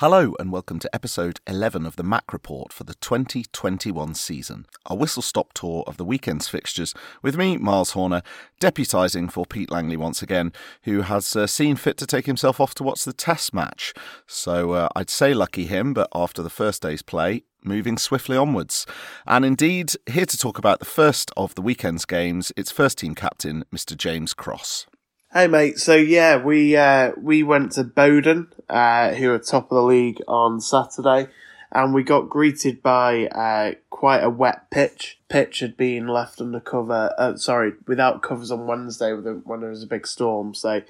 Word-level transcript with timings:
Hello 0.00 0.34
and 0.38 0.52
welcome 0.52 0.78
to 0.80 0.94
episode 0.94 1.40
11 1.46 1.86
of 1.86 1.96
the 1.96 2.02
Mac 2.02 2.30
Report 2.30 2.70
for 2.70 2.84
the 2.84 2.96
2021 2.96 4.14
season, 4.14 4.66
a 4.84 4.94
whistle 4.94 5.22
stop 5.22 5.54
tour 5.54 5.84
of 5.86 5.96
the 5.96 6.04
weekend's 6.04 6.48
fixtures 6.48 6.92
with 7.22 7.38
me, 7.38 7.56
Miles 7.56 7.92
Horner, 7.92 8.20
deputising 8.60 9.32
for 9.32 9.46
Pete 9.46 9.70
Langley 9.70 9.96
once 9.96 10.20
again, 10.20 10.52
who 10.82 11.00
has 11.00 11.34
uh, 11.34 11.46
seen 11.46 11.76
fit 11.76 11.96
to 11.96 12.06
take 12.06 12.26
himself 12.26 12.60
off 12.60 12.74
to 12.74 12.82
watch 12.82 13.04
the 13.04 13.14
test 13.14 13.54
match. 13.54 13.94
So 14.26 14.72
uh, 14.72 14.88
I'd 14.94 15.08
say 15.08 15.32
lucky 15.32 15.64
him, 15.64 15.94
but 15.94 16.10
after 16.14 16.42
the 16.42 16.50
first 16.50 16.82
day's 16.82 17.00
play, 17.00 17.44
moving 17.64 17.96
swiftly 17.96 18.36
onwards. 18.36 18.84
And 19.26 19.46
indeed, 19.46 19.92
here 20.04 20.26
to 20.26 20.36
talk 20.36 20.58
about 20.58 20.78
the 20.78 20.84
first 20.84 21.30
of 21.38 21.54
the 21.54 21.62
weekend's 21.62 22.04
games, 22.04 22.52
it's 22.54 22.70
first 22.70 22.98
team 22.98 23.14
captain, 23.14 23.64
Mr. 23.74 23.96
James 23.96 24.34
Cross. 24.34 24.88
Hey 25.32 25.48
mate, 25.48 25.78
so 25.78 25.96
yeah, 25.96 26.36
we 26.36 26.76
uh, 26.76 27.10
we 27.20 27.42
went 27.42 27.72
to 27.72 27.82
Bowden, 27.82 28.46
uh, 28.70 29.12
who 29.14 29.32
are 29.32 29.38
top 29.40 29.64
of 29.64 29.74
the 29.74 29.82
league 29.82 30.22
on 30.28 30.60
Saturday, 30.60 31.26
and 31.72 31.92
we 31.92 32.04
got 32.04 32.30
greeted 32.30 32.80
by 32.80 33.26
uh, 33.26 33.72
quite 33.90 34.22
a 34.22 34.30
wet 34.30 34.70
pitch. 34.70 35.18
Pitch 35.28 35.58
had 35.58 35.76
been 35.76 36.06
left 36.06 36.40
under 36.40 36.60
cover, 36.60 37.12
uh, 37.18 37.34
sorry, 37.36 37.72
without 37.88 38.22
covers 38.22 38.52
on 38.52 38.68
Wednesday 38.68 39.12
when 39.12 39.60
there 39.60 39.70
was 39.70 39.82
a 39.82 39.88
big 39.88 40.06
storm, 40.06 40.54
so 40.54 40.80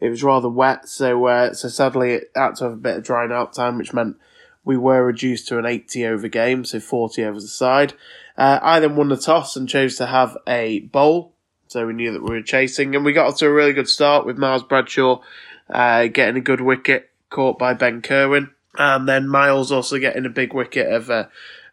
it 0.00 0.08
was 0.08 0.24
rather 0.24 0.48
wet. 0.48 0.88
So 0.88 1.26
uh, 1.26 1.54
so 1.54 1.68
sadly, 1.68 2.14
it 2.14 2.32
had 2.34 2.56
to 2.56 2.64
have 2.64 2.72
a 2.72 2.76
bit 2.76 2.96
of 2.96 3.04
drying 3.04 3.30
out 3.30 3.54
time, 3.54 3.78
which 3.78 3.94
meant 3.94 4.16
we 4.64 4.76
were 4.76 5.06
reduced 5.06 5.46
to 5.48 5.58
an 5.58 5.66
eighty 5.66 6.04
over 6.04 6.26
game, 6.26 6.64
so 6.64 6.80
forty 6.80 7.24
overs 7.24 7.44
aside. 7.44 7.94
Uh, 8.36 8.58
I 8.60 8.80
then 8.80 8.96
won 8.96 9.08
the 9.08 9.16
toss 9.16 9.54
and 9.54 9.68
chose 9.68 9.94
to 9.96 10.06
have 10.06 10.36
a 10.48 10.80
bowl 10.80 11.33
so 11.74 11.88
we 11.88 11.92
knew 11.92 12.12
that 12.12 12.22
we 12.22 12.30
were 12.30 12.40
chasing, 12.40 12.94
and 12.94 13.04
we 13.04 13.12
got 13.12 13.26
off 13.26 13.38
to 13.38 13.46
a 13.46 13.52
really 13.52 13.72
good 13.72 13.88
start 13.88 14.24
with 14.24 14.38
Miles 14.38 14.62
Bradshaw 14.62 15.20
uh, 15.68 16.06
getting 16.06 16.36
a 16.36 16.40
good 16.40 16.60
wicket 16.60 17.10
caught 17.30 17.58
by 17.58 17.74
Ben 17.74 18.00
Kirwan, 18.00 18.52
and 18.78 19.08
then 19.08 19.28
Miles 19.28 19.72
also 19.72 19.98
getting 19.98 20.24
a 20.24 20.28
big 20.28 20.54
wicket 20.54 20.86
of 20.92 21.10
uh, 21.10 21.26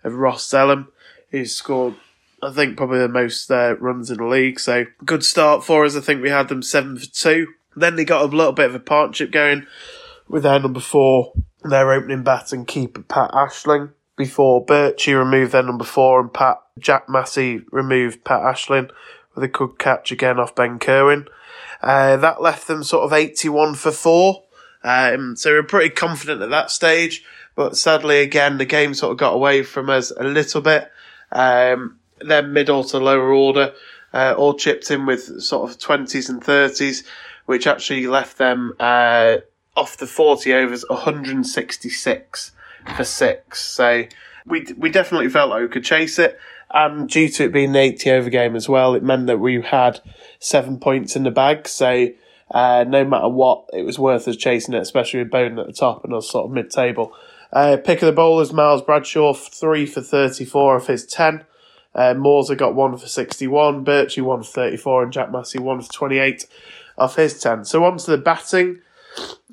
of 0.04 0.16
Ross 0.16 0.50
Zelem, 0.50 0.88
who 1.30 1.46
scored. 1.46 1.94
I 2.42 2.52
think 2.52 2.78
probably 2.78 2.98
the 2.98 3.10
most 3.10 3.52
uh, 3.52 3.76
runs 3.78 4.10
in 4.10 4.18
the 4.18 4.26
league, 4.26 4.60
so 4.60 4.86
good 5.06 5.24
start 5.24 5.64
for 5.64 5.86
us. 5.86 5.96
I 5.96 6.02
think 6.02 6.24
we 6.24 6.32
had 6.32 6.48
them 6.48 6.64
seven 6.64 6.98
for 6.98 7.06
two. 7.06 7.54
Then 7.76 7.96
they 7.96 8.04
got 8.04 8.24
a 8.24 8.36
little 8.36 8.54
bit 8.54 8.66
of 8.72 8.74
a 8.74 8.80
partnership 8.80 9.30
going 9.30 9.68
with 10.28 10.42
their 10.42 10.60
number 10.60 10.80
four, 10.80 11.32
their 11.64 11.94
opening 11.94 12.24
bat 12.24 12.52
and 12.52 12.66
keeper 12.66 13.04
Pat 13.04 13.30
Ashling. 13.34 13.92
Before 14.18 14.66
Birchie 14.66 15.16
removed 15.16 15.52
their 15.52 15.62
number 15.62 15.86
four 15.86 16.22
and 16.22 16.34
Pat 16.34 16.58
Jack 16.80 17.08
Massey 17.08 17.62
removed 17.72 18.24
Pat 18.24 18.42
Ashling 18.42 18.90
with 19.36 19.44
a 19.44 19.48
good 19.48 19.80
catch 19.80 20.12
again 20.12 20.40
off 20.40 20.56
Ben 20.56 20.80
Kirwan. 20.80 21.28
Uh, 21.82 22.18
that 22.18 22.42
left 22.42 22.68
them 22.68 22.84
sort 22.84 23.04
of 23.04 23.14
81 23.14 23.76
for 23.76 23.92
four. 23.92 24.44
Um, 24.84 25.36
so 25.36 25.52
we 25.52 25.58
are 25.58 25.64
pretty 25.64 25.90
confident 25.90 26.42
at 26.42 26.50
that 26.50 26.72
stage. 26.72 27.24
But 27.56 27.78
sadly, 27.78 28.22
again, 28.22 28.58
the 28.58 28.66
game 28.66 28.94
sort 28.94 29.12
of 29.12 29.18
got 29.18 29.34
away 29.34 29.64
from 29.64 29.90
us 29.90 30.12
a 30.12 30.24
little 30.24 30.62
bit. 30.62 30.92
Um, 31.32 32.00
then 32.20 32.54
middle 32.54 32.84
to 32.86 32.98
lower 32.98 33.32
order, 33.32 33.74
uh, 34.14 34.36
all 34.38 34.54
chipped 34.54 34.92
in 34.92 35.06
with 35.06 35.42
sort 35.42 35.70
of 35.70 35.78
20s 35.78 36.30
and 36.30 36.42
30s, 36.42 37.04
which 37.46 37.68
actually 37.68 38.08
left 38.08 38.38
them 38.38 38.74
uh, 38.80 39.38
off 39.76 39.98
the 39.98 40.08
40 40.08 40.54
overs 40.54 40.86
166 40.88 42.52
for 42.96 43.04
six. 43.04 43.62
So 43.62 44.06
we 44.46 44.68
we 44.78 44.90
definitely 44.90 45.30
felt 45.30 45.50
like 45.50 45.62
we 45.62 45.68
could 45.68 45.84
chase 45.84 46.20
it 46.20 46.40
and 46.74 47.10
due 47.10 47.30
to 47.30 47.46
it 47.46 47.54
being 47.54 47.70
an 47.70 47.76
80 47.76 48.12
over 48.12 48.30
game 48.30 48.56
as 48.56 48.70
well, 48.70 48.96
it 48.96 49.04
meant 49.04 49.28
that 49.28 49.40
we 49.40 49.62
had 49.62 50.00
seven 50.40 50.80
points 50.80 51.16
in 51.16 51.24
the 51.24 51.32
bag. 51.32 51.68
So 51.68 52.10
uh, 52.52 52.86
no 52.88 53.06
matter 53.06 53.30
what, 53.30 53.70
it 53.74 53.84
was 53.84 54.00
worth 54.00 54.28
us 54.28 54.36
chasing 54.36 54.74
it, 54.74 54.82
especially 54.82 55.20
with 55.20 55.32
Bowden 55.32 55.60
at 55.60 55.68
the 55.68 55.74
top 55.74 56.04
and 56.04 56.14
us 56.14 56.30
sort 56.30 56.46
of 56.46 56.52
mid 56.52 56.70
table. 56.70 57.14
Uh, 57.54 57.78
pick 57.78 58.02
of 58.02 58.06
the 58.06 58.14
bowlers, 58.14 58.54
Miles 58.54 58.82
Bradshaw, 58.82 59.34
three 59.34 59.86
for 59.86 60.02
34 60.02 60.78
of 60.78 60.88
his 60.88 61.06
10. 61.06 61.44
Uh, 61.94 62.14
Morza 62.14 62.56
got 62.56 62.76
one 62.76 62.98
for 62.98 63.08
61, 63.08 63.84
Birchie 63.84 64.22
one 64.22 64.44
for 64.44 64.52
34, 64.52 65.04
and 65.04 65.14
Jack 65.14 65.32
Massey 65.32 65.60
one 65.60 65.82
for 65.82 65.92
28 65.92 66.48
of 66.98 67.16
his 67.16 67.40
10. 67.40 67.66
So 67.66 67.84
on 67.84 67.98
to 67.98 68.12
the 68.12 68.18
batting. 68.18 68.80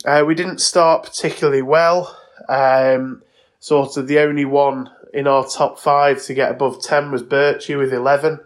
Uh, 0.04 0.22
we 0.24 0.36
didn't 0.36 0.60
start 0.60 1.04
particularly 1.04 1.62
well. 1.62 2.16
Um, 2.48 3.22
sort 3.58 3.96
of 3.96 4.06
the 4.06 4.20
only 4.20 4.44
one 4.44 4.90
in 5.12 5.26
our 5.26 5.46
top 5.46 5.78
five 5.78 6.22
to 6.24 6.34
get 6.34 6.50
above 6.50 6.82
10 6.82 7.10
was 7.10 7.22
Birchie 7.22 7.78
with 7.78 7.92
11. 7.92 8.40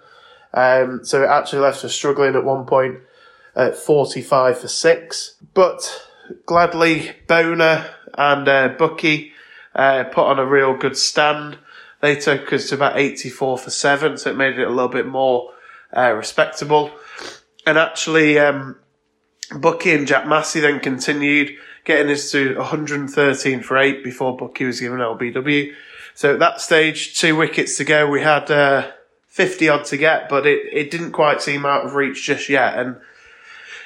Um, 0.55 1.05
so 1.05 1.23
it 1.23 1.29
actually 1.29 1.61
left 1.61 1.85
us 1.85 1.95
struggling 1.95 2.35
at 2.35 2.45
one 2.45 2.67
point 2.67 2.99
at 3.55 3.77
45 3.77 4.59
for 4.59 4.69
6. 4.69 5.35
But 5.55 6.09
gladly, 6.47 7.13
Boner 7.27 7.91
and 8.17 8.49
uh, 8.49 8.69
Bucky 8.79 9.33
uh, 9.75 10.05
put 10.05 10.27
on 10.27 10.39
a 10.39 10.47
real 10.47 10.77
good 10.77 10.97
stand. 10.97 11.59
They 12.01 12.17
took 12.17 12.53
us 12.53 12.69
to 12.69 12.75
about 12.75 12.99
84 12.99 13.59
for 13.59 13.71
7, 13.71 14.19
so 14.19 14.31
it 14.31 14.37
made 14.37 14.59
it 14.59 14.67
a 14.67 14.71
little 14.71 14.89
bit 14.89 15.07
more 15.07 15.53
uh, 15.97 16.13
respectable. 16.13 16.91
And 17.65 17.79
actually, 17.79 18.39
um, 18.39 18.77
Bucky 19.55 19.93
and 19.93 20.07
Jack 20.07 20.27
Massey 20.27 20.61
then 20.61 20.81
continued, 20.81 21.53
getting 21.85 22.11
us 22.11 22.31
to 22.33 22.57
113 22.57 23.63
for 23.63 23.79
8 23.79 24.03
before 24.03 24.37
Bucky 24.37 24.65
was 24.65 24.81
given 24.81 24.99
LBW. 24.99 25.73
So 26.15 26.35
at 26.35 26.39
that 26.41 26.61
stage, 26.61 27.19
two 27.19 27.37
wickets 27.37 27.77
to 27.79 27.85
go. 27.85 28.09
We 28.09 28.23
had 28.23 28.51
uh, 28.51 28.91
50 29.29 29.69
odd 29.69 29.85
to 29.87 29.97
get, 29.97 30.29
but 30.29 30.47
it, 30.47 30.69
it 30.73 30.91
didn't 30.91 31.13
quite 31.13 31.43
seem 31.43 31.65
out 31.65 31.85
of 31.85 31.95
reach 31.95 32.25
just 32.25 32.49
yet. 32.49 32.79
And 32.79 32.97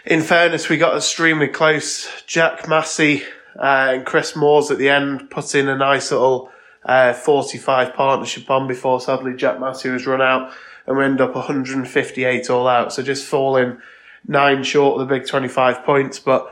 in 0.05 0.23
fairness, 0.23 0.69
we 0.69 0.77
got 0.77 0.97
extremely 0.97 1.49
close. 1.49 2.09
Jack 2.27 2.69
Massey 2.69 3.23
uh, 3.59 3.95
and 3.95 4.07
Chris 4.07 4.37
Moores 4.37 4.71
at 4.71 4.79
the 4.79 4.89
end 4.89 5.31
put 5.31 5.55
in 5.55 5.69
a 5.69 5.77
nice 5.77 6.11
little 6.11 6.51
uh, 6.85 7.13
45 7.13 7.95
partnership 7.95 8.49
on 8.51 8.69
before 8.69 9.01
sadly 9.01 9.35
Jack 9.35 9.59
Massey 9.59 9.89
was 9.89 10.07
run 10.07 10.23
out 10.23 10.53
and 10.87 10.97
we 10.97 11.05
end 11.05 11.21
up 11.21 11.35
158 11.35 12.51
all 12.51 12.69
out. 12.69 12.93
So 12.93 13.03
just 13.03 13.27
falling 13.27 13.79
nine 14.27 14.63
short 14.63 15.01
of 15.01 15.09
the 15.09 15.15
big 15.15 15.27
25 15.27 15.85
points. 15.85 16.19
But 16.19 16.51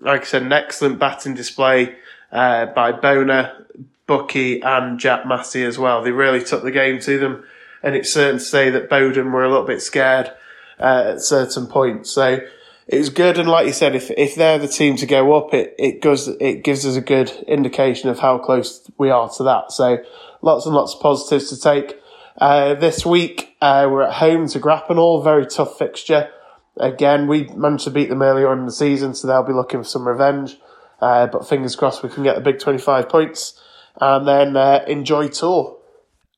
like 0.00 0.22
I 0.22 0.24
said, 0.24 0.42
an 0.42 0.52
excellent 0.52 0.98
batting 0.98 1.34
display 1.34 1.96
uh, 2.30 2.66
by 2.66 2.92
Boner. 2.92 3.66
Bucky 4.12 4.60
and 4.60 5.00
Jack 5.00 5.26
Massey 5.26 5.64
as 5.64 5.78
well. 5.78 6.02
They 6.02 6.10
really 6.10 6.44
took 6.44 6.62
the 6.62 6.70
game 6.70 7.00
to 7.00 7.18
them, 7.18 7.44
and 7.82 7.94
it's 7.96 8.12
certain 8.12 8.38
to 8.40 8.44
say 8.44 8.68
that 8.68 8.90
Bowden 8.90 9.32
were 9.32 9.42
a 9.42 9.48
little 9.48 9.64
bit 9.64 9.80
scared 9.80 10.30
uh, 10.78 11.12
at 11.14 11.22
certain 11.22 11.66
points. 11.66 12.10
So 12.10 12.40
it 12.86 12.98
was 12.98 13.08
good, 13.08 13.38
and 13.38 13.48
like 13.48 13.66
you 13.66 13.72
said, 13.72 13.94
if 13.94 14.10
if 14.10 14.34
they're 14.34 14.58
the 14.58 14.68
team 14.68 14.96
to 14.96 15.06
go 15.06 15.32
up, 15.32 15.54
it 15.54 15.74
it 15.78 16.02
goes 16.02 16.28
it 16.28 16.62
gives 16.62 16.84
us 16.84 16.94
a 16.94 17.00
good 17.00 17.30
indication 17.48 18.10
of 18.10 18.18
how 18.18 18.36
close 18.36 18.86
we 18.98 19.08
are 19.08 19.30
to 19.30 19.44
that. 19.44 19.72
So 19.72 20.04
lots 20.42 20.66
and 20.66 20.74
lots 20.74 20.92
of 20.92 21.00
positives 21.00 21.48
to 21.48 21.58
take. 21.58 21.98
Uh, 22.36 22.74
this 22.74 23.06
week 23.06 23.56
uh, 23.62 23.88
we're 23.90 24.02
at 24.02 24.12
home 24.12 24.46
to 24.48 24.58
Grappenhall, 24.58 25.22
very 25.22 25.46
tough 25.46 25.78
fixture. 25.78 26.28
Again, 26.76 27.28
we 27.28 27.44
managed 27.44 27.84
to 27.84 27.90
beat 27.90 28.10
them 28.10 28.20
earlier 28.20 28.52
in 28.52 28.66
the 28.66 28.72
season, 28.72 29.14
so 29.14 29.26
they'll 29.26 29.42
be 29.42 29.54
looking 29.54 29.80
for 29.80 29.88
some 29.88 30.06
revenge. 30.06 30.58
Uh, 31.00 31.28
but 31.28 31.48
fingers 31.48 31.76
crossed 31.76 32.02
we 32.02 32.10
can 32.10 32.22
get 32.22 32.34
the 32.34 32.42
big 32.42 32.58
25 32.58 33.08
points 33.08 33.58
and 34.00 34.26
then 34.26 34.56
uh, 34.56 34.84
enjoy 34.86 35.28
tour. 35.28 35.78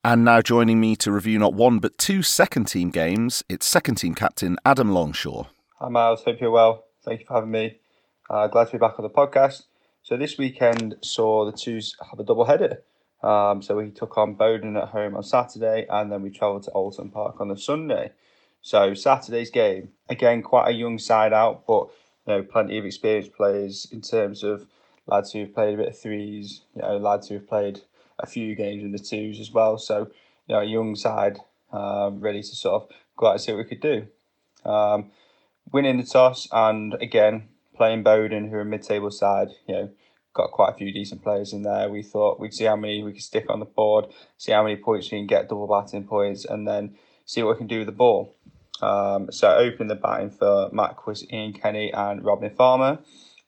And 0.03 0.25
now 0.25 0.43
joining 0.43 0.81
me 0.81 0.97
to 0.97 1.11
review 1.11 1.39
not 1.39 1.55
one 1.55 1.79
but 1.79 1.97
two 1.97 2.23
second 2.23 2.67
team 2.67 2.91
games, 2.91 3.43
it's 3.49 3.67
second 3.67 3.97
team 3.97 4.15
captain 4.15 4.59
Adam 4.65 4.91
Longshaw. 4.91 5.47
Hi 5.79 5.89
Miles, 5.89 6.23
hope 6.25 6.41
you're 6.41 6.51
well. 6.51 6.85
Thank 7.05 7.21
you 7.21 7.27
for 7.27 7.35
having 7.35 7.51
me. 7.51 7.79
Uh, 8.29 8.49
glad 8.49 8.67
to 8.67 8.73
be 8.73 8.79
back 8.79 8.99
on 8.99 9.03
the 9.03 9.11
podcast. 9.11 9.65
So 10.03 10.17
this 10.17 10.37
weekend 10.37 10.97
saw 11.03 11.47
the 11.47 11.53
Twos 11.53 11.97
have 12.11 12.21
a 12.21 12.25
double 12.25 12.45
header. 12.45 12.83
Um, 13.23 13.63
so 13.63 13.77
we 13.77 13.91
took 13.91 14.19
on 14.19 14.35
Bowden 14.35 14.77
at 14.77 14.89
home 14.89 15.17
on 15.17 15.23
Saturday, 15.23 15.87
and 15.89 16.13
then 16.13 16.21
we 16.21 16.29
travelled 16.29 16.65
to 16.65 16.71
Oulton 16.73 17.11
Park 17.11 17.41
on 17.41 17.49
the 17.49 17.57
Sunday. 17.57 18.13
So 18.61 18.93
Saturday's 18.93 19.51
game, 19.51 19.91
again, 20.11 20.43
quite 20.43 20.69
a 20.69 20.73
young 20.73 20.99
side 20.99 21.33
out, 21.33 21.67
but 21.67 21.89
you 22.27 22.35
know, 22.35 22.43
plenty 22.43 22.77
of 22.79 22.85
experienced 22.85 23.33
players 23.33 23.87
in 23.91 24.03
terms 24.03 24.43
of 24.43 24.67
lads 25.07 25.33
who've 25.33 25.55
played 25.55 25.75
a 25.75 25.77
bit 25.79 25.89
of 25.89 25.99
threes, 25.99 26.63
you 26.75 26.83
know, 26.83 26.97
lads 26.97 27.29
who've 27.29 27.47
played 27.47 27.81
a 28.19 28.27
few 28.27 28.55
games 28.55 28.83
in 28.83 28.93
the 28.93 28.99
twos 28.99 29.41
as 29.41 29.51
well. 29.51 29.79
So, 29.79 30.11
you 30.47 30.55
know, 30.55 30.61
a 30.61 30.65
young 30.65 30.95
side 30.95 31.39
um, 31.73 32.21
ready 32.21 32.41
to 32.41 32.57
sort 32.57 32.83
of 32.83 32.89
go 33.17 33.29
out 33.29 33.33
and 33.33 33.41
see 33.41 33.53
what 33.53 33.59
we 33.59 33.65
could 33.65 33.81
do. 33.81 34.07
Um, 34.65 35.11
winning 35.73 35.99
the 35.99 36.05
toss 36.05 36.49
and 36.53 36.95
again 36.95 37.49
playing 37.77 38.03
Bowden, 38.03 38.49
who 38.49 38.57
are 38.57 38.61
a 38.61 38.65
mid-table 38.65 39.11
side, 39.11 39.49
you 39.67 39.75
know, 39.75 39.91
got 40.33 40.51
quite 40.51 40.71
a 40.71 40.77
few 40.77 40.93
decent 40.93 41.23
players 41.23 41.53
in 41.53 41.63
there. 41.63 41.89
We 41.89 42.03
thought 42.03 42.41
we'd 42.41 42.55
see 42.55 42.65
how 42.65 42.77
many 42.77 43.03
we 43.03 43.13
could 43.13 43.23
stick 43.23 43.47
on 43.49 43.61
the 43.61 43.67
board, 43.67 44.07
see 44.39 44.53
how 44.53 44.63
many 44.63 44.77
points 44.77 45.11
we 45.11 45.19
can 45.19 45.27
get, 45.27 45.49
double 45.49 45.67
batting 45.67 46.05
points, 46.05 46.45
and 46.45 46.67
then 46.67 46.97
see 47.25 47.43
what 47.43 47.55
we 47.55 47.59
can 47.59 47.67
do 47.67 47.79
with 47.79 47.87
the 47.87 47.93
ball. 47.93 48.35
Um, 48.83 49.31
so 49.31 49.55
opening 49.55 49.89
the 49.89 49.95
batting 49.95 50.31
for 50.31 50.69
Mac 50.73 51.07
was 51.07 51.31
Ian 51.33 51.53
Kenny 51.53 51.93
and 51.93 52.25
Robin 52.25 52.51
Farmer. 52.51 52.99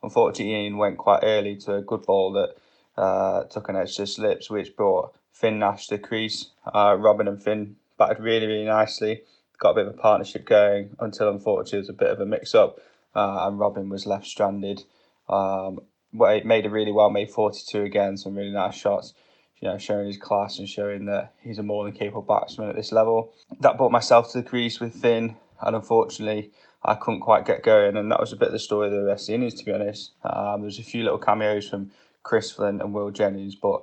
Unfortunately, 0.06 0.54
Ian 0.54 0.76
went 0.76 0.98
quite 0.98 1.24
early 1.24 1.56
to 1.56 1.74
a 1.74 1.82
good 1.82 2.02
ball 2.06 2.30
that 2.30 2.54
uh, 2.96 3.42
took 3.50 3.68
an 3.68 3.74
to 3.74 4.06
slips, 4.06 4.48
which 4.48 4.76
brought 4.76 5.12
Finn 5.32 5.58
Nash 5.58 5.88
to 5.88 5.96
the 5.96 6.00
crease. 6.00 6.50
Uh, 6.64 6.96
Robin 6.96 7.26
and 7.26 7.42
Finn 7.42 7.74
batted 7.98 8.20
really, 8.20 8.46
really 8.46 8.66
nicely. 8.66 9.22
Got 9.58 9.70
a 9.70 9.74
bit 9.74 9.86
of 9.88 9.94
a 9.94 9.96
partnership 9.96 10.44
going 10.44 10.94
until 11.00 11.28
unfortunately 11.28 11.78
there 11.78 11.80
was 11.80 11.88
a 11.88 11.92
bit 11.92 12.10
of 12.10 12.20
a 12.20 12.24
mix 12.24 12.54
up 12.54 12.78
uh, 13.16 13.48
and 13.48 13.58
Robin 13.58 13.88
was 13.88 14.06
left 14.06 14.28
stranded. 14.28 14.84
Um, 15.28 15.80
it 16.12 16.46
made 16.46 16.66
a 16.66 16.70
really 16.70 16.92
well, 16.92 17.10
made 17.10 17.32
42 17.32 17.82
again, 17.82 18.16
some 18.16 18.36
really 18.36 18.52
nice 18.52 18.76
shots, 18.76 19.12
you 19.58 19.66
know, 19.66 19.76
showing 19.76 20.06
his 20.06 20.18
class 20.18 20.60
and 20.60 20.68
showing 20.68 21.06
that 21.06 21.34
he's 21.40 21.58
a 21.58 21.64
more 21.64 21.82
than 21.82 21.94
capable 21.94 22.22
batsman 22.22 22.68
at 22.68 22.76
this 22.76 22.92
level. 22.92 23.32
That 23.58 23.76
brought 23.76 23.90
myself 23.90 24.30
to 24.30 24.38
the 24.40 24.48
crease 24.48 24.78
with 24.78 24.94
Finn, 24.94 25.34
and 25.60 25.74
unfortunately, 25.74 26.52
I 26.86 26.94
couldn't 26.94 27.20
quite 27.20 27.44
get 27.44 27.64
going, 27.64 27.96
and 27.96 28.10
that 28.12 28.20
was 28.20 28.32
a 28.32 28.36
bit 28.36 28.46
of 28.46 28.52
the 28.52 28.60
story 28.60 28.86
of 28.86 28.92
the 28.92 29.02
rest 29.02 29.24
of 29.24 29.26
the 29.26 29.34
innings, 29.34 29.54
to 29.54 29.64
be 29.64 29.72
honest. 29.72 30.12
Um, 30.22 30.60
there 30.60 30.66
was 30.66 30.78
a 30.78 30.84
few 30.84 31.02
little 31.02 31.18
cameos 31.18 31.68
from 31.68 31.90
Chris 32.22 32.52
Flint 32.52 32.80
and 32.80 32.94
Will 32.94 33.10
Jennings, 33.10 33.56
but 33.56 33.82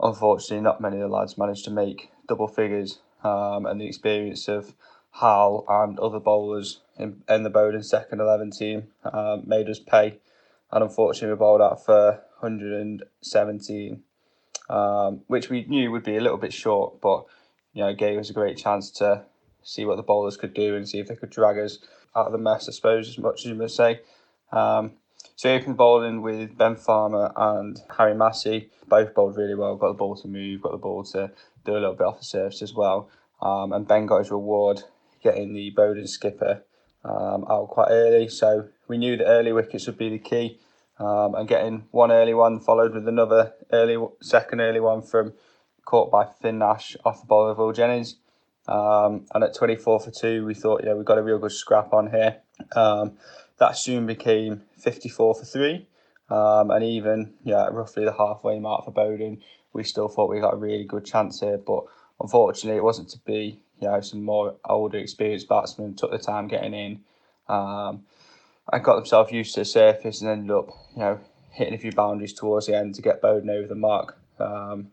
unfortunately, 0.00 0.62
not 0.62 0.80
many 0.80 0.96
of 0.96 1.02
the 1.02 1.14
lads 1.14 1.36
managed 1.36 1.66
to 1.66 1.70
make 1.70 2.10
double 2.26 2.48
figures. 2.48 3.00
Um, 3.22 3.66
and 3.66 3.78
the 3.78 3.86
experience 3.86 4.48
of 4.48 4.72
Hal 5.12 5.66
and 5.68 5.98
other 5.98 6.18
bowlers 6.18 6.80
in, 6.98 7.22
in 7.28 7.42
the 7.42 7.50
Bowden 7.50 7.82
second 7.82 8.20
11 8.20 8.52
team 8.52 8.84
um, 9.04 9.42
made 9.46 9.68
us 9.68 9.78
pay. 9.78 10.18
And 10.72 10.82
unfortunately, 10.82 11.34
we 11.34 11.38
bowled 11.38 11.60
out 11.60 11.84
for 11.84 12.22
117, 12.38 14.02
um, 14.70 15.20
which 15.26 15.50
we 15.50 15.64
knew 15.64 15.90
would 15.90 16.04
be 16.04 16.16
a 16.16 16.22
little 16.22 16.38
bit 16.38 16.54
short, 16.54 17.02
but 17.02 17.26
you 17.74 17.82
know, 17.82 17.88
it 17.88 17.98
gave 17.98 18.18
us 18.18 18.30
a 18.30 18.32
great 18.32 18.56
chance 18.56 18.90
to 18.92 19.24
see 19.62 19.84
what 19.84 19.96
the 19.96 20.02
bowlers 20.02 20.38
could 20.38 20.54
do 20.54 20.74
and 20.74 20.88
see 20.88 20.98
if 20.98 21.08
they 21.08 21.16
could 21.16 21.28
drag 21.28 21.58
us 21.58 21.78
out 22.14 22.26
of 22.26 22.32
the 22.32 22.38
mess, 22.38 22.68
I 22.68 22.72
suppose, 22.72 23.08
as 23.08 23.18
much 23.18 23.40
as 23.40 23.46
you 23.46 23.54
must 23.54 23.76
say. 23.76 24.00
Um, 24.52 24.92
so 25.36 25.48
he 25.48 25.54
opened 25.54 25.76
bowling 25.76 26.22
with 26.22 26.56
Ben 26.56 26.76
Farmer 26.76 27.32
and 27.36 27.80
Harry 27.96 28.14
Massey. 28.14 28.70
Both 28.88 29.14
bowled 29.14 29.36
really 29.36 29.54
well, 29.54 29.76
got 29.76 29.88
the 29.88 29.94
ball 29.94 30.16
to 30.16 30.28
move, 30.28 30.62
got 30.62 30.72
the 30.72 30.78
ball 30.78 31.04
to 31.04 31.30
do 31.64 31.72
a 31.72 31.74
little 31.74 31.94
bit 31.94 32.06
off 32.06 32.18
the 32.18 32.24
surface 32.24 32.62
as 32.62 32.74
well. 32.74 33.08
Um, 33.40 33.72
and 33.72 33.86
Ben 33.86 34.06
got 34.06 34.18
his 34.18 34.30
reward 34.30 34.82
getting 35.22 35.52
the 35.54 35.70
Bowden 35.70 36.06
skipper 36.06 36.62
um, 37.04 37.44
out 37.48 37.68
quite 37.68 37.88
early. 37.90 38.28
So 38.28 38.68
we 38.88 38.98
knew 38.98 39.16
that 39.16 39.26
early 39.26 39.52
wickets 39.52 39.86
would 39.86 39.98
be 39.98 40.10
the 40.10 40.18
key. 40.18 40.58
Um, 40.98 41.34
and 41.34 41.48
getting 41.48 41.86
one 41.92 42.12
early 42.12 42.34
one 42.34 42.60
followed 42.60 42.92
with 42.92 43.08
another 43.08 43.54
early 43.72 43.96
second 44.20 44.60
early 44.60 44.80
one 44.80 45.00
from 45.00 45.32
caught 45.86 46.10
by 46.10 46.26
Finn 46.26 46.58
Nash 46.58 46.94
off 47.04 47.22
the 47.22 47.26
ball 47.26 47.48
of 47.48 47.56
Will 47.56 47.72
Jennings. 47.72 48.16
Um, 48.70 49.26
and 49.34 49.42
at 49.42 49.54
24 49.54 50.00
for 50.00 50.10
two, 50.10 50.46
we 50.46 50.54
thought, 50.54 50.82
yeah, 50.84 50.94
we 50.94 51.02
got 51.02 51.18
a 51.18 51.22
real 51.22 51.38
good 51.38 51.52
scrap 51.52 51.92
on 51.92 52.10
here. 52.10 52.36
Um, 52.76 53.18
that 53.58 53.76
soon 53.76 54.06
became 54.06 54.62
54 54.78 55.34
for 55.34 55.44
three. 55.44 55.88
Um, 56.30 56.70
and 56.70 56.84
even, 56.84 57.34
yeah, 57.42 57.66
roughly 57.66 58.04
the 58.04 58.12
halfway 58.12 58.60
mark 58.60 58.84
for 58.84 58.92
Bowden, 58.92 59.42
we 59.72 59.82
still 59.82 60.08
thought 60.08 60.30
we 60.30 60.40
got 60.40 60.54
a 60.54 60.56
really 60.56 60.84
good 60.84 61.04
chance 61.04 61.40
here. 61.40 61.58
But 61.58 61.84
unfortunately, 62.20 62.78
it 62.78 62.84
wasn't 62.84 63.10
to 63.10 63.18
be. 63.18 63.60
You 63.80 63.88
know, 63.88 64.00
some 64.02 64.22
more 64.22 64.56
older, 64.64 64.98
experienced 64.98 65.48
batsmen 65.48 65.94
took 65.94 66.10
the 66.10 66.18
time 66.18 66.48
getting 66.48 66.74
in 66.74 67.00
um, 67.48 68.04
and 68.70 68.84
got 68.84 68.96
themselves 68.96 69.32
used 69.32 69.54
to 69.54 69.62
the 69.62 69.64
surface 69.64 70.20
and 70.20 70.30
ended 70.30 70.50
up, 70.50 70.68
you 70.94 71.00
know, 71.00 71.18
hitting 71.50 71.74
a 71.74 71.78
few 71.78 71.90
boundaries 71.90 72.34
towards 72.34 72.66
the 72.66 72.76
end 72.76 72.94
to 72.94 73.02
get 73.02 73.22
Bowden 73.22 73.48
over 73.48 73.66
the 73.66 73.74
mark. 73.74 74.18
Um, 74.38 74.88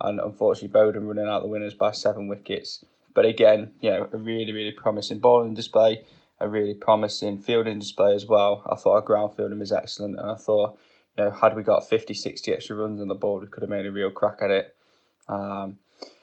and 0.00 0.20
unfortunately, 0.20 0.68
Bowden 0.68 1.06
running 1.06 1.26
out 1.26 1.42
the 1.42 1.48
winners 1.48 1.74
by 1.74 1.92
seven 1.92 2.28
wickets. 2.28 2.84
But 3.16 3.24
again, 3.24 3.72
you 3.80 3.88
know, 3.88 4.10
a 4.12 4.18
really, 4.18 4.52
really 4.52 4.72
promising 4.72 5.20
bowling 5.20 5.54
display, 5.54 6.04
a 6.38 6.46
really 6.50 6.74
promising 6.74 7.38
fielding 7.38 7.78
display 7.78 8.14
as 8.14 8.26
well. 8.26 8.62
I 8.70 8.76
thought 8.76 8.96
our 8.96 9.00
ground 9.00 9.34
fielding 9.34 9.58
was 9.58 9.72
excellent, 9.72 10.20
and 10.20 10.30
I 10.30 10.34
thought, 10.34 10.78
you 11.16 11.24
know, 11.24 11.30
had 11.30 11.56
we 11.56 11.62
got 11.62 11.88
50, 11.88 12.12
60 12.12 12.52
extra 12.52 12.76
runs 12.76 13.00
on 13.00 13.08
the 13.08 13.14
board, 13.14 13.42
we 13.42 13.48
could 13.48 13.62
have 13.62 13.70
made 13.70 13.86
a 13.86 13.90
real 13.90 14.10
crack 14.10 14.40
at 14.42 14.50
it. 14.50 14.76
Um, 15.30 15.78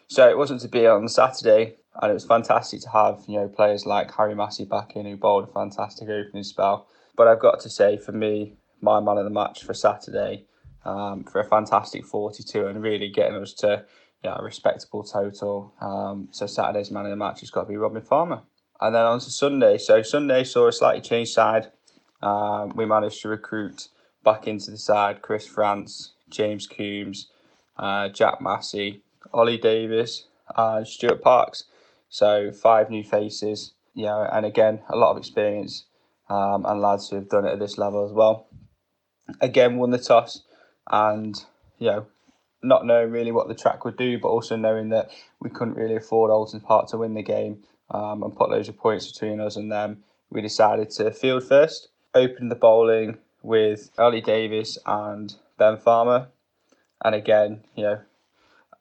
so 0.08 0.30
it 0.30 0.38
wasn't 0.38 0.62
to 0.62 0.68
be 0.68 0.86
on 0.86 1.08
Saturday, 1.08 1.78
and 2.00 2.12
it 2.12 2.14
was 2.14 2.26
fantastic 2.26 2.82
to 2.82 2.90
have 2.90 3.24
you 3.28 3.40
know 3.40 3.48
players 3.48 3.88
like 3.88 4.14
Harry 4.14 4.36
Massey 4.36 4.64
back 4.64 4.96
in 4.96 5.08
who 5.08 5.18
bowled 5.18 5.50
a 5.50 5.52
fantastic 5.52 6.08
opening 6.10 6.44
spell. 6.44 6.88
But 7.18 7.28
I've 7.28 7.40
got 7.40 7.60
to 7.62 7.72
say, 7.72 7.98
for 7.98 8.12
me, 8.12 8.54
my 8.82 9.00
man 9.00 9.18
of 9.18 9.24
the 9.24 9.32
match 9.32 9.64
for 9.64 9.74
Saturday, 9.74 10.46
um, 10.86 11.24
for 11.24 11.40
a 11.40 11.44
fantastic 11.44 12.06
42 12.06 12.68
and 12.68 12.84
really 12.84 13.10
getting 13.10 13.36
us 13.38 13.54
to 13.54 13.84
yeah, 14.24 14.38
respectable 14.40 15.04
total. 15.04 15.74
Um, 15.82 16.30
so 16.32 16.48
Saturday's 16.48 16.92
man 16.92 17.06
of 17.06 17.12
the 17.12 17.18
match 17.18 17.42
has 17.42 17.50
got 17.50 17.64
to 17.64 17.68
be 17.68 17.78
Robin 17.78 18.02
Farmer. 18.02 18.42
And 18.80 18.96
then 18.96 19.06
on 19.06 19.20
to 19.20 19.30
Sunday. 19.30 19.78
So 19.78 20.02
Sunday 20.02 20.44
saw 20.44 20.68
a 20.68 20.72
slightly 20.72 21.02
changed 21.02 21.32
side. 21.32 21.72
Um, 22.22 22.74
we 22.76 22.86
managed 22.86 23.22
to 23.22 23.30
recruit 23.30 23.90
back 24.24 24.48
into 24.48 24.72
the 24.72 24.78
side 24.78 25.22
Chris 25.22 25.46
France, 25.46 26.14
James 26.30 26.68
Coombs, 26.68 27.28
uh, 27.78 28.10
Jack 28.10 28.42
Massey, 28.42 29.02
Ollie 29.34 29.58
Davis, 29.58 30.28
and 30.56 30.88
Stuart 30.88 31.22
Parks. 31.22 31.66
So 32.10 32.52
five 32.52 32.90
new 32.90 33.04
faces, 33.04 33.74
know, 34.06 34.28
and 34.32 34.46
again 34.46 34.82
a 34.90 34.96
lot 34.96 35.12
of 35.12 35.18
experience 35.18 35.86
um, 36.30 36.66
and 36.66 36.82
lads 36.82 37.10
who 37.10 37.18
have 37.18 37.30
done 37.30 37.46
it 37.46 37.52
at 37.52 37.60
this 37.60 37.78
level 37.78 38.06
as 38.06 38.12
well. 38.12 38.48
Again, 39.42 39.78
won 39.78 39.92
the 39.92 39.98
toss, 39.98 40.44
and 40.90 41.44
you 41.80 41.88
know, 41.88 42.06
not 42.64 42.86
knowing 42.86 43.12
really 43.12 43.32
what 43.32 43.48
the 43.48 43.56
track 43.56 43.86
would 43.86 43.98
do, 43.98 44.18
but 44.20 44.30
also 44.30 44.56
knowing 44.56 44.90
that 44.90 45.12
we 45.40 45.50
couldn't 45.50 45.76
really 45.76 45.96
afford 45.96 46.32
Oulton 46.32 46.64
Park 46.64 46.88
to 46.90 46.98
win 46.98 47.14
the 47.14 47.24
game 47.24 47.64
um, 47.92 48.24
and 48.24 48.36
put 48.36 48.50
loads 48.50 48.70
of 48.70 48.78
points 48.78 49.12
between 49.12 49.40
us 49.40 49.56
and 49.56 49.72
them, 49.72 50.04
we 50.30 50.42
decided 50.42 50.90
to 50.92 51.12
field 51.12 51.44
first. 51.44 51.90
Opened 52.16 52.52
the 52.52 52.56
bowling 52.56 53.18
with 53.42 53.92
Ollie 53.98 54.22
Davis 54.22 54.78
and 54.86 55.34
Ben 55.58 55.78
Farmer, 55.78 56.28
and 57.04 57.16
again, 57.16 57.64
you 57.76 57.84
know, 57.84 58.00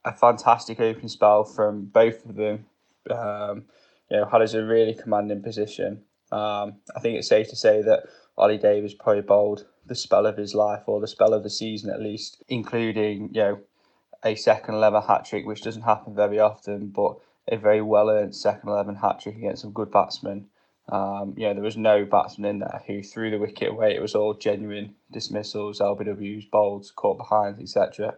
a 0.05 0.13
fantastic 0.13 0.81
opening 0.81 1.09
spell 1.09 1.45
from 1.45 1.87
both 1.87 2.25
of 2.25 2.37
them. 2.37 2.67
Um, 3.11 3.65
you 4.11 4.19
know, 4.19 4.27
had 4.27 4.43
us 4.43 4.55
a 4.55 4.65
really 4.65 4.95
commanding 4.95 5.43
position. 5.43 6.03
Um, 6.31 6.77
I 6.95 7.01
think 7.01 7.19
it's 7.19 7.29
safe 7.29 7.49
to 7.49 7.57
say 7.57 7.83
that 7.83 8.05
Ollie 8.37 8.59
Davis 8.59 8.95
probably 8.95 9.23
bowled 9.23 9.67
the 9.87 9.95
spell 9.95 10.27
of 10.27 10.37
his 10.37 10.55
life 10.55 10.83
or 10.87 11.01
the 11.01 11.09
spell 11.09 11.35
of 11.35 11.43
the 11.43 11.51
season 11.51 11.91
at 11.91 12.01
least, 12.01 12.43
including 12.49 13.31
you 13.33 13.41
know 13.41 13.61
a 14.25 14.35
second 14.35 14.75
eleven 14.75 15.03
hat 15.03 15.25
trick, 15.25 15.47
which 15.47 15.63
doesn't 15.63 15.83
happen 15.83 16.15
very 16.15 16.39
often, 16.39 16.89
but 16.89 17.19
a 17.49 17.57
very 17.57 17.83
well 17.83 18.09
earned 18.09 18.35
second 18.35 18.69
eleven 18.69 18.97
hat 18.97 19.21
trick 19.21 19.37
against 19.37 19.63
some 19.63 19.73
good 19.73 19.91
batsmen. 19.91 20.47
Um, 20.89 21.35
you 21.37 21.47
know, 21.47 21.55
there 21.55 21.63
was 21.63 21.77
no 21.77 22.05
batsman 22.05 22.51
in 22.51 22.59
there 22.59 22.83
who 22.87 23.03
threw 23.03 23.31
the 23.31 23.39
wicket 23.39 23.71
away. 23.71 23.95
It 23.95 24.03
was 24.03 24.15
all 24.15 24.35
genuine 24.35 24.95
dismissals, 25.11 25.81
LBWs, 25.81 26.51
bowls, 26.51 26.93
caught 26.95 27.19
behind, 27.19 27.61
etc. 27.61 28.15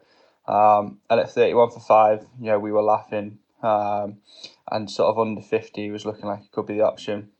Um, 0.46 0.98
and 1.10 1.20
at 1.20 1.30
31 1.30 1.70
for 1.70 1.80
5, 1.80 2.26
you 2.40 2.46
know, 2.46 2.58
we 2.58 2.72
were 2.72 2.82
laughing. 2.82 3.38
Um, 3.62 4.18
and 4.70 4.90
sort 4.90 5.10
of 5.10 5.18
under 5.18 5.40
50 5.40 5.90
was 5.90 6.04
looking 6.04 6.26
like 6.26 6.40
it 6.40 6.52
could 6.52 6.66
be 6.66 6.74
the 6.74 6.84
option. 6.84 7.30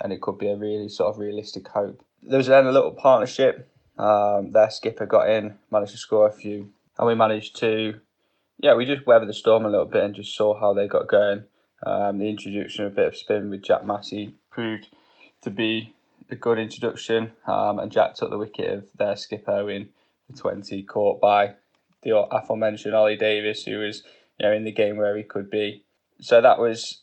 And 0.00 0.12
it 0.12 0.20
could 0.20 0.38
be 0.38 0.48
a 0.48 0.56
really 0.56 0.88
sort 0.88 1.14
of 1.14 1.20
realistic 1.20 1.68
hope. 1.68 2.02
There 2.22 2.38
was 2.38 2.46
then 2.46 2.66
a 2.66 2.72
little 2.72 2.92
partnership. 2.92 3.68
Um, 3.98 4.52
their 4.52 4.70
skipper 4.70 5.06
got 5.06 5.28
in, 5.28 5.58
managed 5.70 5.92
to 5.92 5.98
score 5.98 6.26
a 6.26 6.32
few. 6.32 6.70
And 7.02 7.08
we 7.08 7.16
managed 7.16 7.56
to, 7.56 7.98
yeah, 8.60 8.76
we 8.76 8.86
just 8.86 9.08
weathered 9.08 9.28
the 9.28 9.34
storm 9.34 9.64
a 9.64 9.68
little 9.68 9.86
bit 9.86 10.04
and 10.04 10.14
just 10.14 10.36
saw 10.36 10.56
how 10.56 10.72
they 10.72 10.86
got 10.86 11.08
going. 11.08 11.42
Um, 11.84 12.18
the 12.18 12.28
introduction 12.28 12.84
of 12.84 12.92
a 12.92 12.94
bit 12.94 13.08
of 13.08 13.16
spin 13.16 13.50
with 13.50 13.64
Jack 13.64 13.84
Massey 13.84 14.36
proved 14.52 14.86
to 15.40 15.50
be 15.50 15.96
a 16.30 16.36
good 16.36 16.60
introduction. 16.60 17.32
Um, 17.44 17.80
and 17.80 17.90
Jack 17.90 18.14
took 18.14 18.30
the 18.30 18.38
wicket 18.38 18.72
of 18.72 18.84
their 18.96 19.16
skipper 19.16 19.68
in 19.68 19.88
the 20.30 20.38
20, 20.38 20.80
caught 20.84 21.20
by 21.20 21.54
the 22.02 22.16
aforementioned 22.16 22.94
Ollie 22.94 23.16
Davis, 23.16 23.64
who 23.64 23.80
was 23.80 24.04
you 24.38 24.46
know 24.46 24.52
in 24.52 24.62
the 24.62 24.70
game 24.70 24.96
where 24.96 25.16
he 25.16 25.24
could 25.24 25.50
be. 25.50 25.82
So 26.20 26.40
that 26.40 26.60
was 26.60 27.00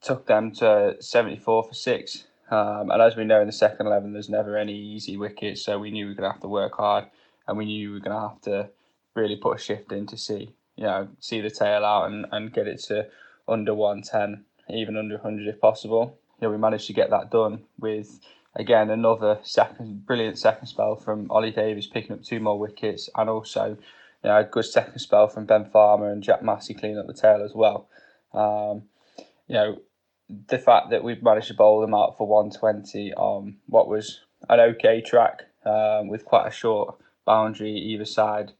took 0.00 0.28
them 0.28 0.52
to 0.52 0.94
74 1.00 1.64
for 1.64 1.74
six. 1.74 2.28
Um, 2.52 2.88
and 2.92 3.02
as 3.02 3.16
we 3.16 3.24
know 3.24 3.40
in 3.40 3.48
the 3.48 3.52
second 3.52 3.88
11, 3.88 4.12
there's 4.12 4.30
never 4.30 4.56
any 4.56 4.78
easy 4.78 5.16
wickets. 5.16 5.64
So 5.64 5.80
we 5.80 5.90
knew 5.90 6.04
we 6.04 6.12
were 6.12 6.18
going 6.18 6.30
to 6.30 6.34
have 6.34 6.42
to 6.42 6.48
work 6.48 6.76
hard 6.76 7.06
and 7.48 7.58
we 7.58 7.64
knew 7.64 7.88
we 7.88 7.94
were 7.94 8.00
going 8.00 8.16
to 8.16 8.28
have 8.28 8.40
to 8.42 8.70
really 9.14 9.36
put 9.36 9.56
a 9.56 9.60
shift 9.60 9.92
in 9.92 10.06
to 10.06 10.16
see, 10.16 10.54
you 10.76 10.84
know, 10.84 11.08
see 11.20 11.40
the 11.40 11.50
tail 11.50 11.84
out 11.84 12.10
and, 12.10 12.26
and 12.32 12.52
get 12.52 12.66
it 12.66 12.80
to 12.84 13.06
under 13.48 13.74
110, 13.74 14.44
even 14.70 14.96
under 14.96 15.16
100 15.16 15.46
if 15.46 15.60
possible. 15.60 16.18
You 16.40 16.48
know, 16.48 16.52
we 16.52 16.58
managed 16.58 16.86
to 16.88 16.92
get 16.92 17.10
that 17.10 17.30
done 17.30 17.64
with, 17.78 18.20
again, 18.56 18.90
another 18.90 19.38
second, 19.42 20.06
brilliant 20.06 20.38
second 20.38 20.66
spell 20.66 20.96
from 20.96 21.30
Ollie 21.30 21.52
Davis 21.52 21.86
picking 21.86 22.12
up 22.12 22.22
two 22.22 22.40
more 22.40 22.58
wickets 22.58 23.08
and 23.14 23.30
also 23.30 23.76
you 24.24 24.30
know, 24.30 24.38
a 24.38 24.44
good 24.44 24.64
second 24.64 24.98
spell 24.98 25.28
from 25.28 25.44
Ben 25.44 25.66
Farmer 25.66 26.10
and 26.10 26.22
Jack 26.22 26.42
Massey 26.42 26.74
cleaning 26.74 26.98
up 26.98 27.06
the 27.06 27.12
tail 27.12 27.42
as 27.44 27.54
well. 27.54 27.86
Um, 28.32 28.84
you 29.46 29.54
know, 29.54 29.80
the 30.48 30.58
fact 30.58 30.90
that 30.90 31.04
we've 31.04 31.22
managed 31.22 31.48
to 31.48 31.54
bowl 31.54 31.82
them 31.82 31.94
out 31.94 32.16
for 32.16 32.26
120 32.26 33.12
on 33.14 33.56
what 33.66 33.86
was 33.86 34.20
an 34.48 34.60
okay 34.60 35.02
track 35.02 35.42
um, 35.66 36.08
with 36.08 36.24
quite 36.24 36.48
a 36.48 36.50
short 36.50 36.96
boundary 37.26 37.72
either 37.72 38.06
side, 38.06 38.52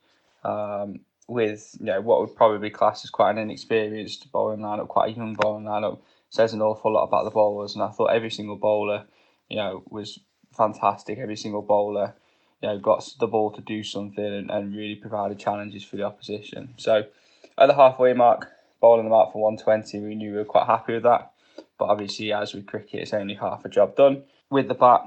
um, 0.44 1.00
with 1.26 1.74
you 1.80 1.86
know 1.86 2.00
what 2.00 2.20
would 2.20 2.36
probably 2.36 2.58
be 2.58 2.70
classed 2.70 3.04
as 3.04 3.10
quite 3.10 3.32
an 3.32 3.38
inexperienced 3.38 4.30
bowling 4.30 4.60
lineup, 4.60 4.88
quite 4.88 5.12
a 5.12 5.16
young 5.16 5.34
bowling 5.34 5.64
lineup, 5.64 5.98
says 6.30 6.52
an 6.52 6.62
awful 6.62 6.92
lot 6.92 7.04
about 7.04 7.24
the 7.24 7.30
bowlers. 7.30 7.74
And 7.74 7.82
I 7.82 7.90
thought 7.90 8.06
every 8.06 8.30
single 8.30 8.56
bowler, 8.56 9.06
you 9.48 9.56
know, 9.56 9.82
was 9.88 10.20
fantastic. 10.56 11.18
Every 11.18 11.36
single 11.36 11.62
bowler 11.62 12.14
you 12.64 12.68
know, 12.70 12.78
got 12.78 13.06
the 13.20 13.26
ball 13.26 13.50
to 13.52 13.60
do 13.60 13.82
something 13.82 14.24
and, 14.24 14.50
and 14.50 14.74
really 14.74 14.94
provided 14.94 15.38
challenges 15.38 15.84
for 15.84 15.96
the 15.96 16.02
opposition. 16.02 16.72
So 16.78 17.04
at 17.58 17.66
the 17.66 17.74
halfway 17.74 18.14
mark, 18.14 18.50
bowling 18.80 19.04
them 19.04 19.12
out 19.12 19.32
for 19.32 19.42
120, 19.42 20.00
we 20.00 20.14
knew 20.14 20.30
we 20.30 20.38
were 20.38 20.44
quite 20.46 20.66
happy 20.66 20.94
with 20.94 21.02
that. 21.02 21.32
But 21.78 21.86
obviously, 21.86 22.32
as 22.32 22.54
with 22.54 22.66
cricket, 22.66 23.02
it's 23.02 23.12
only 23.12 23.34
half 23.34 23.66
a 23.66 23.68
job 23.68 23.96
done. 23.96 24.24
With 24.50 24.68
the 24.68 24.74
bat, 24.74 25.02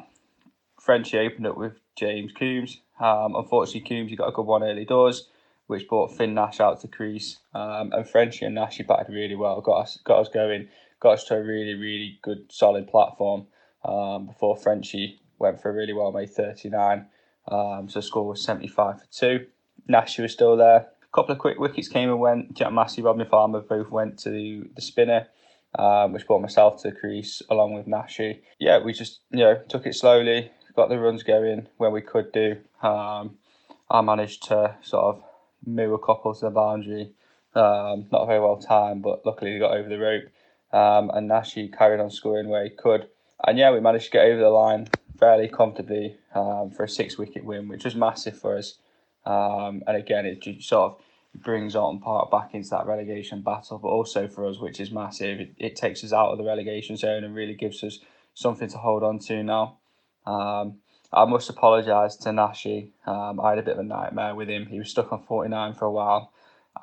Frenchie 0.80 1.18
opened 1.18 1.48
up 1.48 1.58
with 1.58 1.74
James 1.96 2.32
Coombs, 2.32 2.82
Um, 3.00 3.36
unfortunately, 3.36 3.88
Coombs 3.88 4.12
you 4.12 4.18
got 4.18 4.30
a 4.30 4.32
good 4.32 4.46
one 4.46 4.64
early 4.64 4.86
doors, 4.86 5.28
which 5.68 5.88
brought 5.88 6.16
Finn 6.16 6.34
Nash 6.34 6.60
out 6.60 6.82
to 6.82 6.88
crease. 6.88 7.38
Um, 7.54 7.92
and 7.94 8.08
Frenchy 8.08 8.46
and 8.46 8.56
Nash 8.56 8.82
batted 8.88 9.14
really 9.14 9.36
well, 9.36 9.62
got 9.62 9.82
us 9.82 10.00
got 10.04 10.20
us 10.20 10.30
going, 10.30 10.68
got 11.00 11.14
us 11.14 11.24
to 11.26 11.36
a 11.36 11.44
really 11.44 11.76
really 11.76 12.20
good 12.22 12.52
solid 12.52 12.88
platform. 12.88 13.48
Um, 13.86 14.26
before 14.28 14.58
Frenchy 14.58 15.22
went 15.40 15.62
for 15.62 15.70
a 15.70 15.74
really 15.74 15.94
well 15.94 16.12
made 16.12 16.32
39. 16.32 17.06
Um, 17.50 17.88
so 17.88 18.00
the 18.00 18.04
score 18.04 18.28
was 18.28 18.44
75 18.44 19.00
for 19.00 19.08
two. 19.12 19.46
Nash 19.88 20.18
was 20.20 20.34
still 20.34 20.58
there. 20.58 20.88
A 21.04 21.16
couple 21.16 21.32
of 21.32 21.40
quick 21.40 21.60
wickets 21.60 21.88
came 21.88 22.10
and 22.10 22.20
went. 22.20 22.54
Jack 22.54 22.74
Massey, 22.74 23.02
Robin 23.02 23.26
Farmer 23.26 23.62
both 23.62 23.90
went 23.90 24.20
to 24.20 24.30
the, 24.30 24.64
the 24.76 24.82
spinner 24.82 25.28
um, 25.78 26.14
which 26.14 26.26
brought 26.26 26.42
myself 26.42 26.82
to 26.82 26.90
the 26.90 26.96
crease 26.96 27.42
along 27.50 27.74
with 27.74 27.88
Nashi. 27.88 28.42
Yeah, 28.60 28.80
we 28.80 28.94
just 28.94 29.22
you 29.32 29.40
know 29.40 29.62
took 29.68 29.86
it 29.86 29.96
slowly, 29.96 30.52
got 30.78 30.90
the 30.90 31.00
runs 31.00 31.24
going 31.24 31.68
where 31.78 31.90
we 31.90 32.02
could 32.02 32.32
do. 32.32 32.56
Um, 32.82 33.38
I 33.90 34.02
managed 34.02 34.44
to 34.44 34.76
sort 34.82 35.16
of 35.16 35.24
move 35.66 35.92
a 35.92 35.98
couple 35.98 36.34
to 36.34 36.46
the 36.46 36.52
boundary. 36.52 37.12
Um, 37.56 38.06
not 38.12 38.28
very 38.28 38.40
well 38.40 38.58
timed, 38.58 39.02
but 39.02 39.26
luckily 39.26 39.54
he 39.54 39.60
got 39.60 39.76
over 39.76 39.90
the 39.90 39.98
rope. 40.00 40.26
Um, 40.72 41.10
and 41.14 41.28
Nashi 41.28 41.68
carried 41.68 42.00
on 42.00 42.12
scoring 42.12 42.48
where 42.48 42.64
he 42.64 42.70
could. 42.70 43.08
And 43.46 43.58
yeah, 43.58 43.72
we 43.72 43.80
managed 43.80 44.06
to 44.06 44.12
get 44.12 44.26
over 44.26 44.40
the 44.40 44.50
line 44.50 44.88
fairly 45.20 45.48
comfortably 45.48 46.18
um, 46.36 46.70
for 46.70 46.84
a 46.84 46.90
six 46.90 47.18
wicket 47.18 47.44
win, 47.44 47.68
which 47.68 47.84
was 47.84 47.96
massive 47.96 48.40
for 48.40 48.56
us. 48.56 48.76
Um, 49.26 49.82
and 49.88 49.98
again, 49.98 50.26
it 50.28 50.64
sort 50.64 50.94
of 50.94 51.42
brings 51.42 51.76
Oulton 51.76 52.02
Park 52.02 52.30
back 52.30 52.54
into 52.54 52.70
that 52.70 52.86
relegation 52.86 53.42
battle, 53.42 53.80
but 53.80 53.88
also 53.88 54.28
for 54.28 54.46
us, 54.46 54.60
which 54.60 54.80
is 54.80 54.92
massive, 54.92 55.40
it, 55.40 55.56
it 55.58 55.76
takes 55.76 56.04
us 56.04 56.14
out 56.14 56.30
of 56.30 56.38
the 56.38 56.44
relegation 56.44 56.98
zone 56.98 57.24
and 57.24 57.34
really 57.34 57.56
gives 57.56 57.84
us 57.84 58.00
something 58.36 58.70
to 58.70 58.78
hold 58.78 59.04
on 59.04 59.18
to 59.18 59.42
now. 59.42 59.78
Um, 60.28 60.80
I 61.12 61.26
must 61.26 61.50
apologise 61.50 62.16
to 62.18 62.34
Nashi. 62.34 62.92
Um, 63.06 63.40
I 63.40 63.52
had 63.52 63.60
a 63.60 63.64
bit 63.64 63.74
of 63.74 63.80
a 63.80 63.84
nightmare 63.84 64.36
with 64.36 64.50
him. 64.50 64.66
He 64.66 64.78
was 64.78 64.90
stuck 64.90 65.14
on 65.14 65.24
49 65.24 65.74
for 65.74 65.86
a 65.86 65.92
while 65.92 66.32